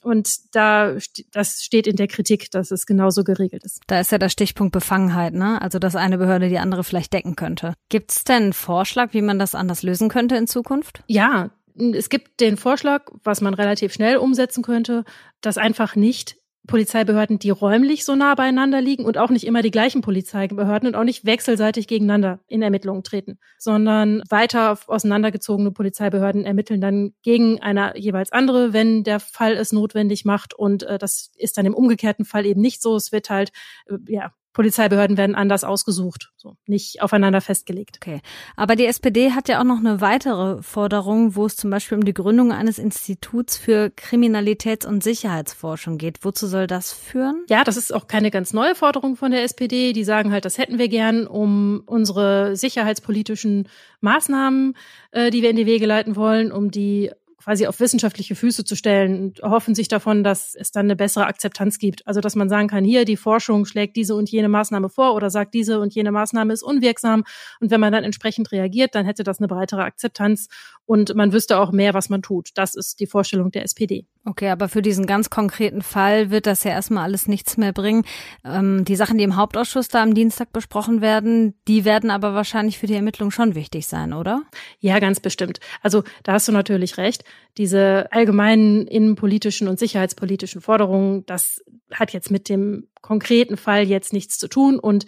Und 0.04 0.56
da, 0.56 0.96
das 1.32 1.62
steht 1.62 1.88
in 1.88 1.96
der 1.96 2.08
Kritik, 2.08 2.50
dass 2.52 2.72
es 2.72 2.86
genauso 2.86 3.24
geregelt 3.24 3.64
ist. 3.64 3.82
Da 3.88 4.00
ist 4.00 4.12
ja 4.12 4.18
der 4.18 4.30
Stichpunkt 4.30 4.74
Befangenheit, 4.74 5.34
ne? 5.34 5.62
Also, 5.62 5.78
dass 5.80 5.96
eine 5.96 6.18
Behörde 6.18 6.50
die 6.50 6.58
andere 6.58 6.84
vielleicht 6.84 7.14
decken 7.14 7.36
könnte. 7.36 7.76
Gibt 7.90 8.12
es 8.12 8.24
denn 8.24 8.44
einen 8.44 8.54
Vorschlag, 8.54 9.14
wie 9.14 9.22
man 9.22 9.38
das 9.38 9.54
anders 9.54 9.84
lösen 9.84 10.10
könnte 10.10 10.36
in 10.36 10.48
Zukunft? 10.48 11.04
Ja, 11.08 11.52
es 11.94 12.10
gibt 12.10 12.40
den 12.40 12.58
Vorschlag, 12.58 13.04
was 13.24 13.42
man 13.42 13.54
relativ 13.54 13.94
schnell 13.94 14.18
umsetzen 14.18 14.64
könnte, 14.64 15.04
dass 15.42 15.58
einfach 15.58 15.96
nicht 15.96 16.38
Polizeibehörden, 16.68 17.40
die 17.40 17.50
räumlich 17.50 18.06
so 18.06 18.16
nah 18.16 18.36
beieinander 18.36 18.82
liegen 18.82 19.04
und 19.04 19.18
auch 19.18 19.30
nicht 19.30 19.46
immer 19.46 19.62
die 19.62 19.72
gleichen 19.72 20.02
Polizeibehörden 20.02 20.88
und 20.88 20.96
auch 20.96 21.04
nicht 21.04 21.26
wechselseitig 21.26 21.88
gegeneinander 21.88 22.40
in 22.48 22.62
Ermittlungen 22.62 23.04
treten, 23.04 23.40
sondern 23.58 24.22
weiter 24.30 24.78
auseinandergezogene 24.88 25.72
Polizeibehörden 25.72 26.46
ermitteln 26.46 26.80
dann 26.80 27.14
gegen 27.24 27.62
eine 27.62 27.98
jeweils 27.98 28.32
andere, 28.32 28.74
wenn 28.74 29.04
der 29.04 29.20
Fall 29.20 29.54
es 29.54 29.72
notwendig 29.72 30.24
macht. 30.24 30.54
Und 30.54 30.84
äh, 30.84 31.00
das 31.00 31.32
ist 31.36 31.58
dann 31.58 31.66
im 31.66 31.74
umgekehrten 31.74 32.26
Fall 32.26 32.46
eben 32.46 32.62
nicht 32.62 32.82
so. 32.82 32.96
Es 32.96 33.12
wird 33.12 33.30
halt 33.30 33.52
äh, 33.88 33.98
ja 34.08 34.32
Polizeibehörden 34.54 35.18
werden 35.18 35.36
anders 35.36 35.64
ausgesucht, 35.64 36.32
so 36.36 36.58
nicht 36.66 37.02
aufeinander 37.02 37.40
festgelegt. 37.40 38.00
Okay. 38.02 38.22
Aber 38.56 38.76
die 38.76 38.86
SPD 38.86 39.32
hat 39.32 39.48
ja 39.48 39.60
auch 39.60 39.64
noch 39.64 39.80
eine 39.80 40.02
weitere 40.02 40.62
Forderung, 40.62 41.36
wo 41.36 41.46
es 41.46 41.56
zum 41.56 41.70
Beispiel 41.70 41.98
um 41.98 42.04
die 42.04 42.14
Gründung 42.14 42.52
eines 42.52 42.78
Instituts 42.78 43.58
für 43.58 43.92
Kriminalitäts- 43.96 44.86
und 44.86 45.04
Sicherheitsforschung 45.04 45.98
geht. 45.98 46.26
Wozu 46.26 46.48
soll 46.48 46.68
das 46.68 46.92
führen? 46.92 47.46
Ja, 47.50 47.64
das 47.64 47.78
ist 47.78 47.94
auch 47.94 48.08
keine 48.08 48.32
ganz 48.32 48.52
neue 48.52 48.76
Forderung 48.76 49.16
von 49.16 49.32
der 49.32 49.44
SPD. 49.44 49.94
Die 49.94 50.04
sagen 50.04 50.32
halt, 50.32 50.46
das 50.46 50.58
hätten 50.58 50.78
wir 50.78 50.90
gern, 50.90 51.28
um 51.28 51.84
unsere 51.86 52.56
sicherheitspolitischen 52.56 53.70
Maßnahmen, 54.02 54.76
äh, 55.12 55.30
die 55.30 55.42
wir 55.42 55.50
in 55.50 55.56
die 55.56 55.66
Wege 55.66 55.86
leiten 55.86 56.16
wollen, 56.16 56.52
um 56.52 56.72
die 56.72 57.12
quasi 57.44 57.68
auf 57.68 57.80
wissenschaftliche 57.80 58.36
Füße 58.36 58.64
zu 58.64 58.76
stellen 58.76 59.22
und 59.22 59.42
hoffen 59.42 59.76
sich 59.76 59.88
davon, 59.88 60.24
dass 60.24 60.56
es 60.56 60.72
dann 60.72 60.86
eine 60.86 60.96
bessere 60.96 61.26
Akzeptanz 61.26 61.78
gibt. 61.78 62.06
Also 62.08 62.22
dass 62.22 62.36
man 62.36 62.50
sagen 62.50 62.68
kann, 62.68 62.84
hier 62.84 63.06
die 63.06 63.18
Forschung 63.18 63.66
schlägt 63.66 63.96
diese 63.96 64.16
und 64.16 64.30
jene 64.30 64.50
Maßnahme 64.50 64.90
vor 64.90 65.16
oder 65.16 65.30
sagt, 65.30 65.54
diese 65.54 65.80
und 65.80 65.94
jene 65.94 66.12
Maßnahme 66.12 66.54
ist 66.54 66.64
unwirksam. 66.64 67.24
Und 67.60 67.72
wenn 67.72 67.80
man 67.80 67.92
dann 67.92 68.04
entsprechend 68.04 68.52
reagiert, 68.52 68.96
dann 68.96 69.06
hätte 69.06 69.24
das 69.24 69.40
eine 69.40 69.48
breitere 69.48 69.84
Akzeptanz 69.84 70.48
und 70.86 71.16
man 71.16 71.32
wüsste 71.32 71.60
auch 71.60 71.72
mehr, 71.72 71.94
was 71.94 72.10
man 72.10 72.22
tut. 72.22 72.50
Das 72.56 72.76
ist 72.76 73.00
die 73.00 73.08
Vorstellung 73.08 73.52
der 73.52 73.64
SPD. 73.64 74.06
Okay, 74.24 74.50
aber 74.50 74.70
für 74.70 74.82
diesen 74.82 75.08
ganz 75.08 75.30
konkreten 75.30 75.82
Fall 75.82 76.30
wird 76.30 76.46
das 76.46 76.64
ja 76.64 76.72
erstmal 76.72 77.04
alles 77.04 77.28
nichts 77.28 77.58
mehr 77.58 77.74
bringen. 77.74 78.04
Ähm, 78.46 78.86
die 78.86 78.96
Sachen, 78.96 79.18
die 79.18 79.24
im 79.24 79.36
Hauptausschuss 79.36 79.88
da 79.88 80.04
am 80.04 80.14
Dienstag 80.14 80.52
besprochen 80.52 81.02
werden, 81.02 81.56
die 81.68 81.86
werden 81.86 82.12
aber 82.12 82.36
wahrscheinlich 82.36 82.78
für 82.78 82.88
die 82.88 82.94
Ermittlung 82.94 83.32
schon 83.32 83.56
wichtig 83.56 83.88
sein, 83.88 84.14
oder? 84.14 84.44
Ja, 84.80 85.00
ganz 85.00 85.20
bestimmt. 85.20 85.60
Also 85.82 86.04
da 86.24 86.34
hast 86.34 86.48
du 86.48 86.52
natürlich 86.52 86.98
recht. 86.98 87.24
Diese 87.58 88.08
allgemeinen 88.12 88.88
innenpolitischen 88.88 89.68
und 89.68 89.78
sicherheitspolitischen 89.78 90.62
Forderungen, 90.62 91.26
das 91.26 91.62
hat 91.92 92.14
jetzt 92.14 92.32
mit 92.32 92.48
dem 92.48 92.88
konkreten 93.02 93.58
Fall 93.58 93.84
jetzt 93.84 94.14
nichts 94.14 94.38
zu 94.38 94.48
tun 94.48 94.80
und 94.80 95.06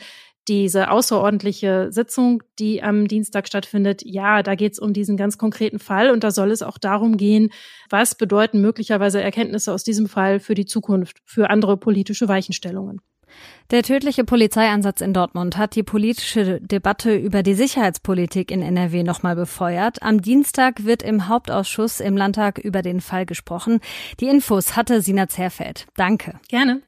diese 0.49 0.91
außerordentliche 0.91 1.87
Sitzung, 1.91 2.43
die 2.59 2.83
am 2.83 3.07
Dienstag 3.07 3.47
stattfindet, 3.47 4.01
ja, 4.03 4.43
da 4.43 4.55
geht 4.55 4.73
es 4.73 4.79
um 4.79 4.91
diesen 4.91 5.15
ganz 5.15 5.37
konkreten 5.37 5.79
Fall 5.79 6.11
und 6.11 6.23
da 6.23 6.31
soll 6.31 6.51
es 6.51 6.61
auch 6.61 6.77
darum 6.77 7.15
gehen, 7.15 7.49
was 7.89 8.15
bedeuten 8.15 8.59
möglicherweise 8.59 9.21
Erkenntnisse 9.21 9.71
aus 9.71 9.85
diesem 9.85 10.07
Fall 10.07 10.41
für 10.41 10.53
die 10.53 10.65
Zukunft, 10.65 11.21
für 11.23 11.49
andere 11.49 11.77
politische 11.77 12.27
Weichenstellungen. 12.27 12.99
Der 13.71 13.81
tödliche 13.81 14.23
Polizeieinsatz 14.23 15.01
in 15.01 15.13
Dortmund 15.13 15.57
hat 15.57 15.75
die 15.75 15.83
politische 15.83 16.61
Debatte 16.61 17.15
über 17.15 17.43
die 17.43 17.55
Sicherheitspolitik 17.55 18.51
in 18.51 18.61
NRW 18.61 19.03
nochmal 19.03 19.35
befeuert. 19.35 20.03
Am 20.03 20.21
Dienstag 20.21 20.85
wird 20.85 21.01
im 21.01 21.27
Hauptausschuss 21.27 21.99
im 21.99 22.15
Landtag 22.15 22.59
über 22.59 22.81
den 22.81 23.01
Fall 23.01 23.25
gesprochen. 23.25 23.79
Die 24.19 24.27
Infos 24.27 24.75
hatte 24.75 25.01
Sina 25.01 25.27
Zerfeld. 25.27 25.87
Danke. 25.95 26.39
Gerne. 26.49 26.81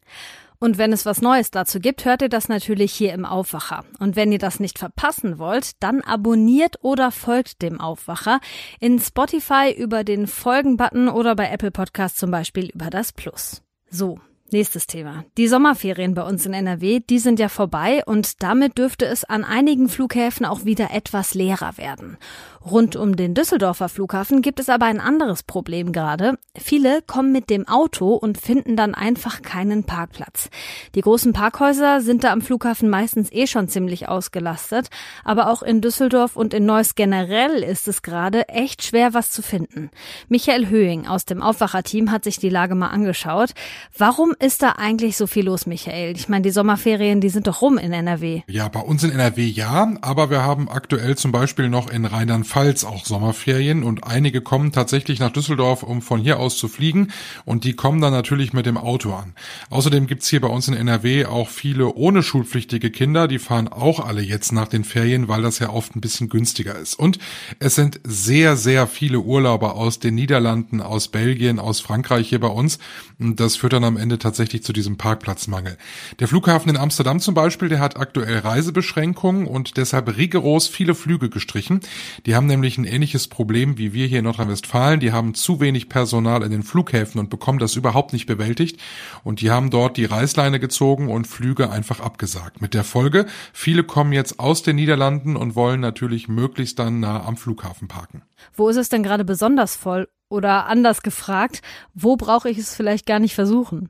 Und 0.60 0.78
wenn 0.78 0.94
es 0.94 1.06
was 1.06 1.22
Neues 1.22 1.52
dazu 1.52 1.80
gibt, 1.80 2.06
hört 2.06 2.22
ihr 2.22 2.30
das 2.30 2.50
natürlich 2.50 2.94
hier 2.94 3.14
im 3.14 3.26
Aufwacher. 3.26 3.84
Und 4.00 4.16
wenn 4.16 4.32
ihr 4.32 4.40
das 4.40 4.60
nicht 4.60 4.80
verpassen 4.80 5.38
wollt, 5.38 5.82
dann 5.84 6.02
abonniert 6.02 6.78
oder 6.82 7.12
folgt 7.12 7.62
dem 7.62 7.80
Aufwacher 7.80 8.40
in 8.80 9.00
Spotify 9.00 9.74
über 9.76 10.04
den 10.04 10.28
Folgen-Button 10.28 11.10
oder 11.10 11.36
bei 11.36 11.50
Apple 11.50 11.72
Podcast 11.72 12.18
zum 12.18 12.32
Beispiel 12.32 12.70
über 12.70 12.90
das 12.90 13.12
Plus. 13.12 13.62
So, 13.90 14.20
Nächstes 14.56 14.88
Thema. 14.88 15.26
Die 15.38 15.50
Sommerferien 15.50 16.14
bei 16.14 16.22
uns 16.22 16.46
in 16.46 16.54
NRW, 16.54 17.02
die 17.02 17.20
sind 17.20 17.40
ja 17.40 17.50
vorbei 17.50 18.04
und 18.06 18.42
damit 18.42 18.78
dürfte 18.78 19.06
es 19.06 19.26
an 19.26 19.44
einigen 19.44 19.90
Flughäfen 19.90 20.46
auch 20.46 20.64
wieder 20.64 20.92
etwas 20.92 21.34
leerer 21.34 21.78
werden. 21.78 22.18
Rund 22.66 22.96
um 22.96 23.16
den 23.16 23.36
Düsseldorfer 23.36 23.90
Flughafen 23.90 24.42
gibt 24.42 24.60
es 24.60 24.70
aber 24.70 24.86
ein 24.86 25.00
anderes 25.00 25.44
Problem 25.44 25.92
gerade. 25.92 26.40
Viele 26.58 27.04
kommen 27.04 27.32
mit 27.32 27.52
dem 27.52 27.68
Auto 27.68 28.16
und 28.16 28.40
finden 28.40 28.76
dann 28.76 28.96
einfach 28.96 29.44
keinen 29.44 29.84
Parkplatz. 29.84 30.50
Die 30.96 31.02
großen 31.02 31.32
Parkhäuser 31.32 32.02
sind 32.02 32.24
da 32.24 32.32
am 32.32 32.42
Flughafen 32.42 32.90
meistens 32.90 33.32
eh 33.32 33.46
schon 33.46 33.68
ziemlich 33.68 34.08
ausgelastet, 34.08 34.88
aber 35.24 35.52
auch 35.52 35.62
in 35.62 35.82
Düsseldorf 35.82 36.36
und 36.36 36.56
in 36.56 36.66
Neuss 36.66 36.96
generell 36.96 37.62
ist 37.62 37.88
es 37.88 38.02
gerade 38.02 38.50
echt 38.50 38.84
schwer, 38.84 39.14
was 39.14 39.30
zu 39.30 39.44
finden. 39.44 39.92
Michael 40.28 40.68
Höhing 40.68 41.06
aus 41.06 41.26
dem 41.26 41.44
Aufwacherteam 41.44 42.10
hat 42.10 42.24
sich 42.24 42.40
die 42.40 42.50
Lage 42.50 42.74
mal 42.74 42.90
angeschaut. 42.90 43.52
Warum 43.96 44.34
ist 44.46 44.62
da 44.62 44.74
eigentlich 44.74 45.18
so 45.18 45.26
viel 45.26 45.46
los, 45.46 45.66
Michael? 45.66 46.16
Ich 46.16 46.30
meine, 46.30 46.44
die 46.44 46.52
Sommerferien, 46.52 47.20
die 47.20 47.30
sind 47.30 47.48
doch 47.48 47.64
rum 47.64 47.80
in 47.80 47.92
NRW. 47.92 48.44
Ja, 48.48 48.68
bei 48.68 48.80
uns 48.80 49.04
in 49.04 49.10
NRW 49.10 49.44
ja, 49.44 49.92
aber 50.02 50.30
wir 50.30 50.44
haben 50.44 50.70
aktuell 50.70 51.18
zum 51.18 51.32
Beispiel 51.32 51.68
noch 51.68 51.90
in 51.90 52.06
Rheinland-Pfalz 52.06 52.84
auch 52.84 53.06
Sommerferien 53.06 53.82
und 53.82 54.04
einige 54.04 54.42
kommen 54.42 54.72
tatsächlich 54.72 55.20
nach 55.20 55.32
Düsseldorf, 55.32 55.82
um 55.82 56.04
von 56.04 56.22
hier 56.22 56.40
aus 56.40 56.58
zu 56.58 56.68
fliegen 56.68 57.08
und 57.46 57.64
die 57.64 57.74
kommen 57.74 58.02
dann 58.02 58.14
natürlich 58.14 58.54
mit 58.54 58.68
dem 58.68 58.78
Auto 58.78 59.14
an. 59.14 59.34
Außerdem 59.72 60.06
gibt's 60.06 60.30
hier 60.30 60.42
bei 60.42 60.48
uns 60.48 60.68
in 60.68 60.76
NRW 60.76 61.26
auch 61.26 61.50
viele 61.50 61.96
ohne 61.96 62.22
schulpflichtige 62.22 62.92
Kinder, 62.92 63.28
die 63.28 63.40
fahren 63.40 63.68
auch 63.68 64.00
alle 64.00 64.22
jetzt 64.22 64.52
nach 64.52 64.68
den 64.68 64.84
Ferien, 64.84 65.28
weil 65.28 65.42
das 65.42 65.58
ja 65.58 65.72
oft 65.72 65.96
ein 65.96 66.02
bisschen 66.02 66.30
günstiger 66.30 66.78
ist. 66.78 66.94
Und 66.94 67.18
es 67.58 67.74
sind 67.74 68.00
sehr, 68.04 68.58
sehr 68.58 68.86
viele 68.86 69.22
Urlauber 69.22 69.74
aus 69.74 69.98
den 69.98 70.14
Niederlanden, 70.14 70.82
aus 70.82 71.08
Belgien, 71.08 71.58
aus 71.58 71.80
Frankreich 71.80 72.30
hier 72.30 72.40
bei 72.40 72.48
uns. 72.48 72.78
Und 73.20 73.40
das 73.40 73.56
führt 73.56 73.74
dann 73.74 73.84
am 73.84 73.98
Ende 73.98 74.20
tatsächlich 74.26 74.64
zu 74.64 74.74
diesem 74.74 74.98
Parkplatzmangel. 74.98 75.78
Der 76.20 76.28
Flughafen 76.28 76.70
in 76.70 76.78
Amsterdam 76.78 77.20
zum 77.20 77.36
Beispiel, 77.36 77.70
der 77.70 77.80
hat 77.80 77.98
aktuell 77.98 78.40
Reisebeschränkungen 78.40 79.46
und 79.46 79.78
deshalb 79.78 80.18
rigoros 80.18 80.68
viele 80.68 80.96
Flüge 80.96 81.30
gestrichen. 81.30 81.82
Die 82.26 82.36
haben 82.36 82.48
nämlich 82.48 82.80
ein 82.80 82.86
ähnliches 82.86 83.28
Problem 83.28 83.78
wie 83.78 83.94
wir 83.94 84.08
hier 84.08 84.20
in 84.20 84.26
Nordrhein-Westfalen. 84.26 85.00
Die 85.00 85.12
haben 85.12 85.36
zu 85.36 85.60
wenig 85.60 85.90
Personal 85.90 86.42
in 86.42 86.50
den 86.50 86.64
Flughäfen 86.64 87.20
und 87.20 87.30
bekommen 87.30 87.60
das 87.60 87.76
überhaupt 87.76 88.14
nicht 88.14 88.26
bewältigt. 88.26 88.82
Und 89.24 89.42
die 89.42 89.52
haben 89.52 89.70
dort 89.70 89.96
die 89.96 90.06
Reißleine 90.06 90.60
gezogen 90.60 91.10
und 91.10 91.28
Flüge 91.28 91.70
einfach 91.70 92.00
abgesagt. 92.00 92.62
Mit 92.62 92.74
der 92.74 92.84
Folge, 92.84 93.28
viele 93.54 93.84
kommen 93.84 94.12
jetzt 94.12 94.40
aus 94.40 94.64
den 94.64 94.78
Niederlanden 94.78 95.36
und 95.36 95.56
wollen 95.56 95.82
natürlich 95.82 96.28
möglichst 96.28 96.80
dann 96.80 97.00
nah 97.00 97.24
am 97.24 97.38
Flughafen 97.38 97.88
parken. 97.88 98.24
Wo 98.56 98.70
ist 98.70 98.78
es 98.78 98.90
denn 98.90 99.04
gerade 99.04 99.24
besonders 99.24 99.76
voll? 99.76 100.08
Oder 100.30 100.66
anders 100.66 101.02
gefragt, 101.04 101.62
wo 101.94 102.16
brauche 102.16 102.50
ich 102.50 102.58
es 102.58 102.76
vielleicht 102.76 103.06
gar 103.06 103.20
nicht 103.20 103.36
versuchen? 103.36 103.90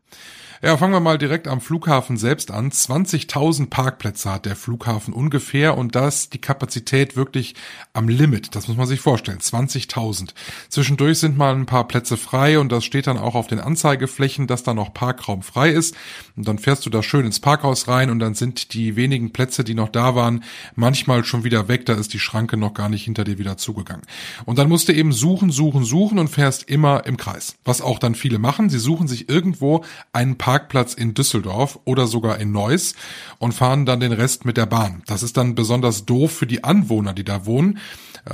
Ja, 0.63 0.77
fangen 0.77 0.93
wir 0.93 1.01
mal 1.01 1.17
direkt 1.17 1.49
am 1.49 1.59
Flughafen 1.59 2.15
selbst 2.15 2.49
an. 2.49 2.71
20.000 2.71 3.69
Parkplätze 3.69 4.31
hat 4.31 4.45
der 4.45 4.55
Flughafen 4.55 5.13
ungefähr 5.13 5.77
und 5.77 5.95
da 5.95 6.07
ist 6.07 6.33
die 6.33 6.39
Kapazität 6.39 7.17
wirklich 7.17 7.55
am 7.91 8.07
Limit. 8.07 8.55
Das 8.55 8.69
muss 8.69 8.77
man 8.77 8.87
sich 8.87 9.01
vorstellen. 9.01 9.39
20.000. 9.39 10.29
Zwischendurch 10.69 11.19
sind 11.19 11.37
mal 11.37 11.53
ein 11.53 11.65
paar 11.65 11.89
Plätze 11.89 12.15
frei 12.15 12.57
und 12.57 12.71
das 12.71 12.85
steht 12.85 13.07
dann 13.07 13.17
auch 13.17 13.35
auf 13.35 13.47
den 13.47 13.59
Anzeigeflächen, 13.59 14.47
dass 14.47 14.63
da 14.63 14.73
noch 14.73 14.93
Parkraum 14.93 15.41
frei 15.41 15.71
ist. 15.71 15.93
Und 16.37 16.47
dann 16.47 16.57
fährst 16.57 16.85
du 16.85 16.89
da 16.89 17.03
schön 17.03 17.25
ins 17.25 17.41
Parkhaus 17.41 17.89
rein 17.89 18.09
und 18.09 18.19
dann 18.19 18.33
sind 18.33 18.73
die 18.73 18.95
wenigen 18.95 19.33
Plätze, 19.33 19.65
die 19.65 19.75
noch 19.75 19.89
da 19.89 20.15
waren, 20.15 20.43
manchmal 20.75 21.25
schon 21.25 21.43
wieder 21.43 21.67
weg. 21.67 21.85
Da 21.85 21.95
ist 21.95 22.13
die 22.13 22.19
Schranke 22.19 22.55
noch 22.55 22.73
gar 22.73 22.87
nicht 22.87 23.03
hinter 23.03 23.25
dir 23.25 23.37
wieder 23.37 23.57
zugegangen. 23.57 24.05
Und 24.45 24.57
dann 24.57 24.69
musst 24.69 24.87
du 24.87 24.93
eben 24.93 25.11
suchen, 25.11 25.51
suchen, 25.51 25.83
suchen 25.83 26.17
und 26.17 26.29
fährst 26.29 26.69
immer 26.69 27.05
im 27.05 27.17
Kreis. 27.17 27.55
Was 27.65 27.81
auch 27.81 27.99
dann 27.99 28.15
viele 28.15 28.39
machen. 28.39 28.69
Sie 28.69 28.79
suchen 28.79 29.09
sich 29.09 29.27
irgendwo 29.27 29.83
einen 30.13 30.37
Parkplatz 30.45 30.93
in 30.93 31.15
Düsseldorf 31.15 31.79
oder 31.85 32.05
sogar 32.05 32.37
in 32.37 32.51
Neuss 32.51 32.93
und 33.39 33.53
fahren 33.53 33.87
dann 33.87 33.99
den 33.99 34.11
Rest 34.11 34.45
mit 34.45 34.57
der 34.57 34.67
Bahn. 34.67 35.01
Das 35.07 35.23
ist 35.23 35.37
dann 35.37 35.55
besonders 35.55 36.05
doof 36.05 36.33
für 36.33 36.45
die 36.45 36.63
Anwohner, 36.63 37.13
die 37.13 37.23
da 37.23 37.47
wohnen, 37.47 37.79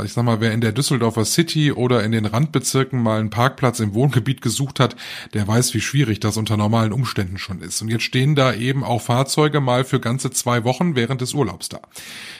Ich 0.03 0.11
sag 0.13 0.23
mal, 0.23 0.39
wer 0.39 0.53
in 0.53 0.61
der 0.61 0.71
Düsseldorfer 0.73 1.25
City 1.25 1.71
oder 1.71 2.03
in 2.03 2.11
den 2.11 2.25
Randbezirken 2.25 3.01
mal 3.01 3.19
einen 3.19 3.29
Parkplatz 3.29 3.79
im 3.79 3.93
Wohngebiet 3.93 4.41
gesucht 4.41 4.79
hat, 4.79 4.95
der 5.33 5.47
weiß, 5.47 5.73
wie 5.73 5.81
schwierig 5.81 6.19
das 6.19 6.35
unter 6.35 6.55
normalen 6.57 6.93
Umständen 6.93 7.37
schon 7.37 7.61
ist. 7.61 7.81
Und 7.81 7.89
jetzt 7.89 8.03
stehen 8.03 8.35
da 8.35 8.53
eben 8.53 8.83
auch 8.83 9.01
Fahrzeuge 9.01 9.61
mal 9.61 9.83
für 9.83 9.99
ganze 10.01 10.31
zwei 10.31 10.63
Wochen 10.65 10.95
während 10.95 11.21
des 11.21 11.33
Urlaubs 11.33 11.69
da. 11.69 11.79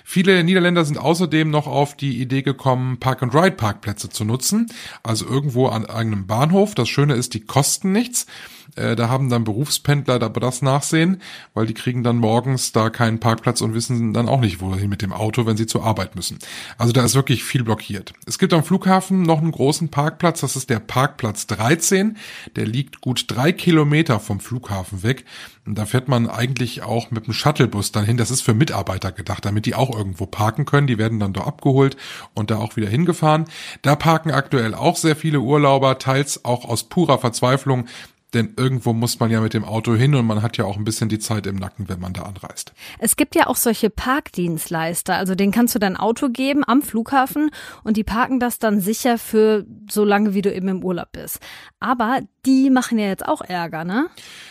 Viele 0.04 0.44
Niederländer 0.44 0.86
sind 0.86 0.98
außerdem 0.98 1.50
noch 1.50 1.68
auf 1.68 1.96
die 1.96 2.22
Idee 2.22 2.42
gekommen, 2.42 3.00
Park-and-Ride-Parkplätze 3.00 4.10
zu 4.10 4.26
nutzen, 4.26 4.68
also 5.04 5.26
irgendwo 5.26 5.68
an 5.68 5.86
einem 5.86 6.28
Bahnhof. 6.28 6.76
Das 6.76 6.90
Schöne 6.90 7.16
ist, 7.16 7.34
die 7.34 7.42
kosten 7.42 7.92
nichts. 7.92 8.28
Äh, 8.76 8.96
da 8.96 9.10
haben 9.10 9.30
dann 9.30 9.44
Berufspendler 9.44 10.20
da 10.20 10.30
das 10.30 10.62
Nachsehen, 10.62 11.22
weil 11.54 11.66
die 11.66 11.74
kriegen 11.74 12.04
dann 12.04 12.18
morgens 12.18 12.72
da 12.72 12.90
keinen 12.90 13.20
Parkplatz 13.20 13.62
und 13.62 13.74
wissen 13.74 14.14
dann 14.14 14.28
auch 14.28 14.40
nicht, 14.40 14.62
wohin 14.62 14.90
mit 14.90 15.02
dem 15.02 15.14
Auto, 15.14 15.46
wenn 15.46 15.58
sie 15.58 15.68
zur 15.68 15.84
Arbeit 15.84 16.16
müssen. 16.16 16.40
Also 16.78 16.94
da 16.94 17.04
ist 17.04 17.16
wirklich 17.16 17.44
viel 17.44 17.64
blockiert. 17.64 18.14
Es 18.26 18.40
gibt 18.40 18.54
am 18.54 18.64
Flughafen 18.64 19.22
noch 19.22 19.40
einen 19.40 19.52
großen 19.52 19.90
Parkplatz, 19.90 20.42
das 20.42 20.56
ist 20.56 20.70
der 20.70 20.80
Parkplatz 20.80 21.48
13. 21.48 22.18
Der 22.56 22.66
liegt 22.66 23.02
gut 23.02 23.26
drei 23.28 23.52
Kilometer 23.52 24.20
vom 24.20 24.40
Flughafen 24.40 25.04
weg. 25.04 25.26
Und 25.66 25.78
da 25.78 25.86
fährt 25.86 26.08
man 26.08 26.28
eigentlich 26.28 26.82
auch 26.82 27.12
mit 27.12 27.28
dem 27.28 27.34
Shuttlebus 27.34 27.92
dann 27.92 28.04
hin. 28.04 28.18
Das 28.18 28.32
ist 28.32 28.42
für 28.42 28.56
Mitarbeiter 28.56 29.12
gedacht, 29.12 29.46
damit 29.46 29.68
die 29.68 29.76
auch 29.76 29.96
irgendwo 29.96 30.26
parken 30.26 30.66
können. 30.66 30.88
Die 30.88 30.98
werden 30.98 31.20
dann 31.20 31.34
da 31.34 31.42
abgeholt 31.42 31.98
und 32.34 32.50
da 32.50 32.58
auch 32.58 32.78
wieder 32.78 32.90
hingefahren. 32.90 33.46
Da 33.84 33.96
parken 33.96 34.32
aktuell 34.32 34.74
auch 34.74 34.98
sehr 34.98 35.16
viele 35.16 35.40
Urlauber, 35.40 36.00
teils 36.00 36.46
auch 36.46 36.66
aus 36.66 36.86
purer 36.86 37.20
Verzweiflung, 37.20 37.86
denn 38.34 38.54
irgendwo 38.58 38.94
muss 38.94 39.20
man 39.20 39.30
ja 39.30 39.42
mit 39.42 39.54
dem 39.54 39.66
Auto 39.66 39.94
hin 39.96 40.16
und 40.16 40.26
man 40.26 40.42
hat 40.42 40.58
ja 40.58 40.66
auch 40.66 40.78
ein 40.78 40.84
bisschen 40.84 41.10
die 41.10 41.20
Zeit 41.20 41.46
im 41.48 41.56
Nacken, 41.56 41.90
wenn 41.90 42.00
man 42.00 42.14
da 42.14 42.24
anreist. 42.24 42.74
Es 43.00 43.16
gibt 43.16 43.36
ja 43.36 43.48
auch 43.48 43.56
solche 43.56 43.90
Parkdienstleister, 43.90 45.16
also 45.16 45.36
denen 45.36 45.52
kannst 45.52 45.76
du 45.76 45.80
dein 45.80 45.98
Auto 45.98 46.30
geben 46.30 46.64
am 46.66 46.82
Flughafen 46.82 47.52
und 47.84 47.98
die 47.98 48.04
parken 48.04 48.40
das 48.40 48.60
dann 48.60 48.80
sicher 48.80 49.18
für 49.18 49.66
so 49.90 50.06
lange, 50.06 50.34
wie 50.34 50.42
du 50.42 50.54
eben 50.54 50.70
im 50.70 50.84
Urlaub 50.84 51.12
bist. 51.12 51.40
Aber 51.80 52.22
die 52.46 52.72
machen 52.72 52.98
ja 52.98 53.08
jetzt 53.08 53.26
auch 53.26 53.42
Ärger, 53.42 53.84
ne? 53.84 54.08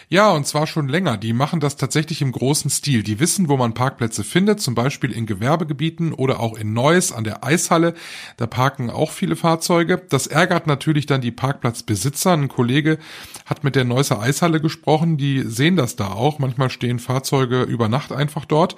Ja, 0.09 0.30
und 0.30 0.47
zwar 0.47 0.66
schon 0.66 0.88
länger. 0.88 1.16
Die 1.16 1.32
machen 1.32 1.61
das 1.61 1.76
tatsächlich 1.76 2.23
im 2.23 2.30
großen 2.30 2.70
Stil. 2.70 3.02
Die 3.02 3.18
wissen, 3.18 3.49
wo 3.49 3.56
man 3.56 3.75
Parkplätze 3.75 4.23
findet, 4.23 4.61
zum 4.61 4.75
Beispiel 4.75 5.12
in 5.12 5.26
Gewerbegebieten 5.26 6.12
oder 6.12 6.40
auch 6.40 6.56
in 6.56 6.73
Neuss 6.73 7.12
an 7.12 7.25
der 7.25 7.44
Eishalle. 7.44 7.94
Da 8.37 8.47
parken 8.47 8.90
auch 8.90 9.11
viele 9.11 9.35
Fahrzeuge. 9.35 10.02
Das 10.09 10.28
ärgert 10.28 10.66
natürlich 10.66 11.06
dann 11.06 11.20
die 11.20 11.32
Parkplatzbesitzer. 11.32 12.32
Ein 12.32 12.49
Kollege 12.49 12.99
hat 13.44 13.64
mit 13.64 13.75
der 13.75 13.85
Neusser 13.85 14.20
Eishalle 14.20 14.61
gesprochen. 14.61 15.16
Die 15.16 15.42
sehen 15.42 15.76
das 15.76 15.97
da 15.97 16.09
auch. 16.09 16.38
Manchmal 16.38 16.70
stehen 16.70 17.00
Fahrzeuge 17.00 17.62
über 17.62 17.88
Nacht 17.88 18.12
einfach 18.12 18.44
dort. 18.44 18.76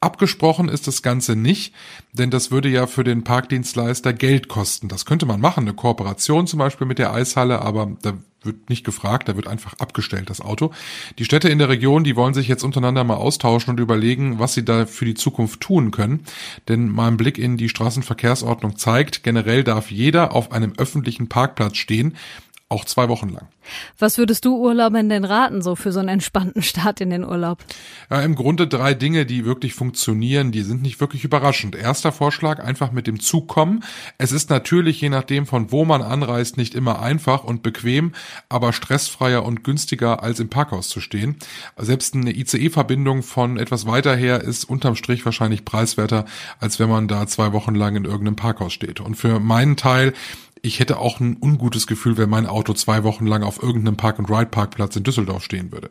Abgesprochen 0.00 0.68
ist 0.68 0.86
das 0.86 1.02
Ganze 1.02 1.34
nicht, 1.34 1.74
denn 2.12 2.30
das 2.30 2.50
würde 2.50 2.68
ja 2.68 2.86
für 2.86 3.04
den 3.04 3.24
Parkdienstleister 3.24 4.12
Geld 4.12 4.48
kosten. 4.48 4.88
Das 4.88 5.06
könnte 5.06 5.24
man 5.24 5.40
machen, 5.40 5.64
eine 5.64 5.72
Kooperation 5.72 6.46
zum 6.46 6.58
Beispiel 6.58 6.86
mit 6.86 6.98
der 6.98 7.14
Eishalle, 7.14 7.62
aber 7.62 7.90
da 8.02 8.12
wird 8.44 8.68
nicht 8.70 8.84
gefragt, 8.84 9.28
da 9.28 9.36
wird 9.36 9.46
einfach 9.46 9.74
abgestellt, 9.78 10.30
das 10.30 10.40
Auto. 10.40 10.72
Die 11.18 11.24
Städte 11.24 11.48
in 11.48 11.58
der 11.58 11.68
Region, 11.68 12.04
die 12.04 12.16
wollen 12.16 12.34
sich 12.34 12.48
jetzt 12.48 12.64
untereinander 12.64 13.04
mal 13.04 13.16
austauschen 13.16 13.70
und 13.70 13.80
überlegen, 13.80 14.38
was 14.38 14.54
sie 14.54 14.64
da 14.64 14.86
für 14.86 15.04
die 15.04 15.14
Zukunft 15.14 15.60
tun 15.60 15.90
können. 15.90 16.24
Denn 16.68 16.88
mein 16.88 17.16
Blick 17.16 17.38
in 17.38 17.56
die 17.56 17.68
Straßenverkehrsordnung 17.68 18.76
zeigt, 18.76 19.22
generell 19.22 19.64
darf 19.64 19.90
jeder 19.90 20.32
auf 20.32 20.52
einem 20.52 20.74
öffentlichen 20.76 21.28
Parkplatz 21.28 21.76
stehen, 21.76 22.16
auch 22.74 22.84
zwei 22.84 23.08
Wochen 23.08 23.28
lang. 23.28 23.48
Was 23.98 24.18
würdest 24.18 24.44
du 24.44 24.56
Urlaubern 24.56 25.08
denn 25.08 25.24
raten, 25.24 25.62
so 25.62 25.76
für 25.76 25.92
so 25.92 26.00
einen 26.00 26.08
entspannten 26.08 26.62
Start 26.62 27.00
in 27.00 27.10
den 27.10 27.24
Urlaub? 27.24 27.64
Ja, 28.10 28.20
Im 28.20 28.34
Grunde 28.34 28.66
drei 28.66 28.94
Dinge, 28.94 29.24
die 29.24 29.44
wirklich 29.44 29.74
funktionieren, 29.74 30.52
die 30.52 30.62
sind 30.62 30.82
nicht 30.82 31.00
wirklich 31.00 31.24
überraschend. 31.24 31.74
Erster 31.74 32.12
Vorschlag, 32.12 32.62
einfach 32.62 32.92
mit 32.92 33.06
dem 33.06 33.20
Zug 33.20 33.48
kommen. 33.48 33.84
Es 34.18 34.32
ist 34.32 34.50
natürlich, 34.50 35.00
je 35.00 35.08
nachdem 35.08 35.46
von 35.46 35.72
wo 35.72 35.84
man 35.84 36.02
anreist, 36.02 36.56
nicht 36.56 36.74
immer 36.74 37.00
einfach 37.00 37.44
und 37.44 37.62
bequem, 37.62 38.12
aber 38.48 38.72
stressfreier 38.72 39.44
und 39.44 39.64
günstiger 39.64 40.22
als 40.22 40.40
im 40.40 40.50
Parkhaus 40.50 40.88
zu 40.88 41.00
stehen. 41.00 41.36
Selbst 41.78 42.14
eine 42.14 42.36
ICE-Verbindung 42.36 43.22
von 43.22 43.56
etwas 43.56 43.86
weiter 43.86 44.14
her 44.16 44.42
ist 44.42 44.64
unterm 44.64 44.96
Strich 44.96 45.24
wahrscheinlich 45.24 45.64
preiswerter, 45.64 46.24
als 46.60 46.78
wenn 46.78 46.88
man 46.88 47.08
da 47.08 47.26
zwei 47.26 47.52
Wochen 47.52 47.74
lang 47.74 47.96
in 47.96 48.04
irgendeinem 48.04 48.36
Parkhaus 48.36 48.72
steht. 48.72 49.00
Und 49.00 49.14
für 49.14 49.40
meinen 49.40 49.76
Teil 49.76 50.12
ich 50.64 50.80
hätte 50.80 50.98
auch 50.98 51.20
ein 51.20 51.36
ungutes 51.40 51.86
Gefühl, 51.86 52.16
wenn 52.16 52.30
mein 52.30 52.46
Auto 52.46 52.72
zwei 52.72 53.04
Wochen 53.04 53.26
lang 53.26 53.42
auf 53.42 53.62
irgendeinem 53.62 53.96
Park-and-Ride-Parkplatz 53.96 54.96
in 54.96 55.02
Düsseldorf 55.02 55.44
stehen 55.44 55.70
würde. 55.72 55.90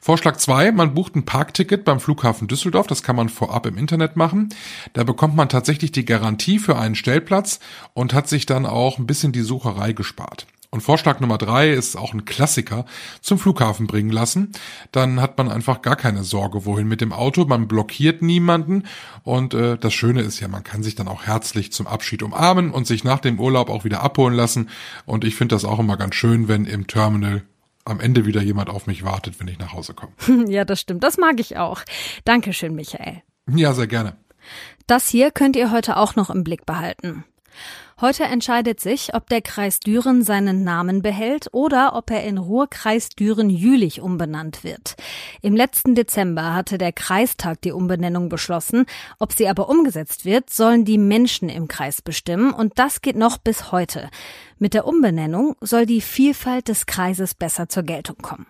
Vorschlag 0.00 0.38
zwei: 0.38 0.72
man 0.72 0.94
bucht 0.94 1.14
ein 1.16 1.26
Parkticket 1.26 1.84
beim 1.84 2.00
Flughafen 2.00 2.48
Düsseldorf, 2.48 2.86
das 2.86 3.02
kann 3.02 3.16
man 3.16 3.28
vorab 3.28 3.66
im 3.66 3.76
Internet 3.76 4.16
machen. 4.16 4.48
Da 4.94 5.04
bekommt 5.04 5.36
man 5.36 5.50
tatsächlich 5.50 5.92
die 5.92 6.06
Garantie 6.06 6.58
für 6.58 6.78
einen 6.78 6.94
Stellplatz 6.94 7.60
und 7.92 8.14
hat 8.14 8.28
sich 8.28 8.46
dann 8.46 8.64
auch 8.64 8.98
ein 8.98 9.06
bisschen 9.06 9.32
die 9.32 9.42
Sucherei 9.42 9.92
gespart. 9.92 10.46
Und 10.70 10.82
Vorschlag 10.82 11.20
Nummer 11.20 11.38
drei 11.38 11.70
ist 11.70 11.96
auch 11.96 12.12
ein 12.12 12.24
Klassiker, 12.24 12.84
zum 13.20 13.38
Flughafen 13.38 13.86
bringen 13.86 14.10
lassen. 14.10 14.52
Dann 14.92 15.20
hat 15.20 15.38
man 15.38 15.50
einfach 15.50 15.82
gar 15.82 15.96
keine 15.96 16.24
Sorge, 16.24 16.64
wohin 16.64 16.88
mit 16.88 17.00
dem 17.00 17.12
Auto. 17.12 17.44
Man 17.44 17.68
blockiert 17.68 18.22
niemanden. 18.22 18.84
Und 19.22 19.54
äh, 19.54 19.78
das 19.78 19.94
Schöne 19.94 20.22
ist 20.22 20.40
ja, 20.40 20.48
man 20.48 20.64
kann 20.64 20.82
sich 20.82 20.94
dann 20.94 21.08
auch 21.08 21.24
herzlich 21.24 21.72
zum 21.72 21.86
Abschied 21.86 22.22
umarmen 22.22 22.70
und 22.70 22.86
sich 22.86 23.04
nach 23.04 23.20
dem 23.20 23.38
Urlaub 23.40 23.70
auch 23.70 23.84
wieder 23.84 24.02
abholen 24.02 24.34
lassen. 24.34 24.68
Und 25.04 25.24
ich 25.24 25.36
finde 25.36 25.54
das 25.54 25.64
auch 25.64 25.78
immer 25.78 25.96
ganz 25.96 26.14
schön, 26.14 26.48
wenn 26.48 26.64
im 26.64 26.86
Terminal 26.86 27.42
am 27.84 28.00
Ende 28.00 28.26
wieder 28.26 28.42
jemand 28.42 28.68
auf 28.68 28.86
mich 28.86 29.04
wartet, 29.04 29.38
wenn 29.40 29.48
ich 29.48 29.58
nach 29.58 29.72
Hause 29.72 29.94
komme. 29.94 30.12
Ja, 30.48 30.64
das 30.64 30.80
stimmt. 30.80 31.02
Das 31.04 31.18
mag 31.18 31.40
ich 31.40 31.56
auch. 31.56 31.82
Dankeschön, 32.24 32.74
Michael. 32.74 33.22
Ja, 33.48 33.72
sehr 33.72 33.86
gerne. 33.86 34.16
Das 34.86 35.08
hier 35.08 35.30
könnt 35.30 35.56
ihr 35.56 35.70
heute 35.70 35.96
auch 35.96 36.16
noch 36.16 36.30
im 36.30 36.44
Blick 36.44 36.66
behalten. 36.66 37.24
Heute 38.00 38.24
entscheidet 38.24 38.78
sich, 38.78 39.14
ob 39.14 39.28
der 39.30 39.40
Kreis 39.40 39.80
Düren 39.80 40.22
seinen 40.22 40.64
Namen 40.64 41.00
behält 41.00 41.48
oder 41.52 41.94
ob 41.94 42.10
er 42.10 42.24
in 42.24 42.36
Ruhrkreis 42.36 43.08
Düren-Jülich 43.10 44.02
umbenannt 44.02 44.64
wird. 44.64 44.96
Im 45.40 45.56
letzten 45.56 45.94
Dezember 45.94 46.54
hatte 46.54 46.76
der 46.76 46.92
Kreistag 46.92 47.62
die 47.62 47.72
Umbenennung 47.72 48.28
beschlossen. 48.28 48.84
Ob 49.18 49.32
sie 49.32 49.48
aber 49.48 49.68
umgesetzt 49.70 50.24
wird, 50.24 50.50
sollen 50.50 50.84
die 50.84 50.98
Menschen 50.98 51.48
im 51.48 51.68
Kreis 51.68 52.02
bestimmen 52.02 52.52
und 52.52 52.78
das 52.78 53.00
geht 53.00 53.16
noch 53.16 53.38
bis 53.38 53.72
heute. 53.72 54.10
Mit 54.58 54.74
der 54.74 54.86
Umbenennung 54.86 55.56
soll 55.60 55.86
die 55.86 56.00
Vielfalt 56.00 56.68
des 56.68 56.86
Kreises 56.86 57.34
besser 57.34 57.68
zur 57.68 57.82
Geltung 57.82 58.16
kommen. 58.18 58.46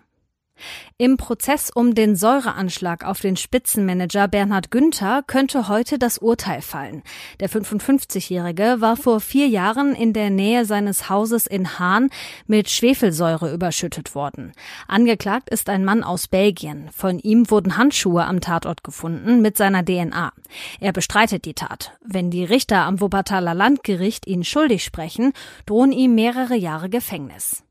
Im 0.99 1.19
Prozess 1.19 1.71
um 1.75 1.95
den 1.95 2.16
Säureanschlag 2.16 3.05
auf 3.05 3.21
den 3.21 3.37
Spitzenmanager 3.37 4.29
Bernhard 4.29 4.71
Günther 4.71 5.23
könnte 5.27 5.69
heute 5.69 5.99
das 5.99 6.19
Urteil 6.19 6.62
fallen. 6.62 7.03
Der 7.40 7.51
55-Jährige 7.51 8.77
war 8.81 8.97
vor 8.97 9.21
vier 9.21 9.47
Jahren 9.47 9.95
in 9.95 10.12
der 10.12 10.31
Nähe 10.31 10.64
seines 10.64 11.11
Hauses 11.11 11.47
in 11.47 11.79
Hahn 11.79 12.09
mit 12.47 12.71
Schwefelsäure 12.71 13.53
überschüttet 13.53 14.14
worden. 14.14 14.53
Angeklagt 14.88 15.51
ist 15.51 15.69
ein 15.69 15.85
Mann 15.85 16.03
aus 16.03 16.29
Belgien. 16.29 16.88
Von 16.95 17.19
ihm 17.19 17.51
wurden 17.51 17.77
Handschuhe 17.77 18.25
am 18.25 18.40
Tatort 18.40 18.83
gefunden 18.83 19.42
mit 19.42 19.57
seiner 19.59 19.85
DNA. 19.85 20.33
Er 20.81 20.92
bestreitet 20.92 21.45
die 21.45 21.55
Tat. 21.55 21.92
Wenn 22.03 22.31
die 22.31 22.45
Richter 22.45 22.85
am 22.85 23.01
Wuppertaler 23.01 23.55
Landgericht 23.55 24.27
ihn 24.27 24.45
schuldig 24.45 24.83
sprechen, 24.83 25.33
drohen 25.66 25.92
ihm 25.92 26.14
mehrere 26.14 26.57
Jahre 26.57 26.88
Gefängnis. 26.88 27.65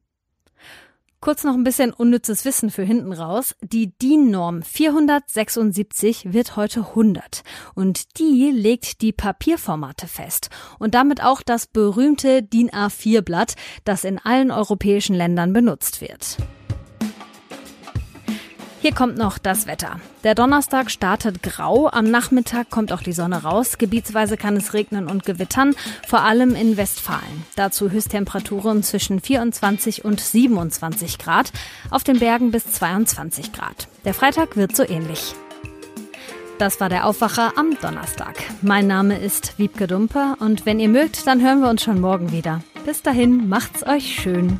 Kurz 1.25 1.43
noch 1.43 1.55
ein 1.55 1.63
bisschen 1.63 1.91
unnützes 1.91 2.45
Wissen 2.45 2.69
für 2.69 2.83
hinten 2.83 3.11
raus. 3.11 3.55
Die 3.63 3.97
DIN-Norm 3.97 4.61
476 4.61 6.33
wird 6.33 6.55
heute 6.55 6.81
100 6.81 7.41
und 7.73 8.19
die 8.19 8.51
legt 8.51 9.01
die 9.01 9.11
Papierformate 9.11 10.05
fest 10.05 10.51
und 10.77 10.93
damit 10.93 11.23
auch 11.23 11.41
das 11.41 11.65
berühmte 11.65 12.43
DIN 12.43 12.69
A4-Blatt, 12.69 13.55
das 13.85 14.03
in 14.03 14.19
allen 14.19 14.51
europäischen 14.51 15.15
Ländern 15.15 15.51
benutzt 15.51 15.99
wird. 15.99 16.37
Hier 18.85 18.93
kommt 18.93 19.17
noch 19.17 19.39
das 19.39 19.65
Wetter. 19.65 19.99
Der 20.23 20.35
Donnerstag 20.35 20.91
startet 20.91 21.41
grau, 21.41 21.89
am 21.89 22.11
Nachmittag 22.11 22.69
kommt 22.69 22.93
auch 22.93 23.01
die 23.01 23.13
Sonne 23.13 23.41
raus, 23.41 23.79
gebietsweise 23.79 24.37
kann 24.37 24.55
es 24.57 24.75
regnen 24.75 25.09
und 25.09 25.25
gewittern, 25.25 25.73
vor 26.07 26.21
allem 26.21 26.53
in 26.53 26.77
Westfalen. 26.77 27.45
Dazu 27.55 27.89
Höchsttemperaturen 27.89 28.83
zwischen 28.83 29.21
24 29.21 30.05
und 30.05 30.19
27 30.19 31.17
Grad, 31.17 31.51
auf 31.89 32.03
den 32.03 32.19
Bergen 32.19 32.51
bis 32.51 32.73
22 32.73 33.53
Grad. 33.53 33.87
Der 34.03 34.13
Freitag 34.13 34.55
wird 34.55 34.75
so 34.75 34.83
ähnlich. 34.87 35.33
Das 36.59 36.79
war 36.79 36.89
der 36.89 37.07
Aufwacher 37.07 37.53
am 37.55 37.75
Donnerstag. 37.81 38.35
Mein 38.61 38.85
Name 38.85 39.17
ist 39.17 39.57
Wiebke 39.57 39.87
Dumpe 39.87 40.35
und 40.39 40.67
wenn 40.67 40.79
ihr 40.79 40.89
mögt, 40.89 41.25
dann 41.25 41.41
hören 41.41 41.61
wir 41.61 41.71
uns 41.71 41.81
schon 41.81 41.99
morgen 41.99 42.31
wieder. 42.31 42.61
Bis 42.85 43.01
dahin, 43.01 43.49
macht's 43.49 43.83
euch 43.83 44.21
schön. 44.21 44.59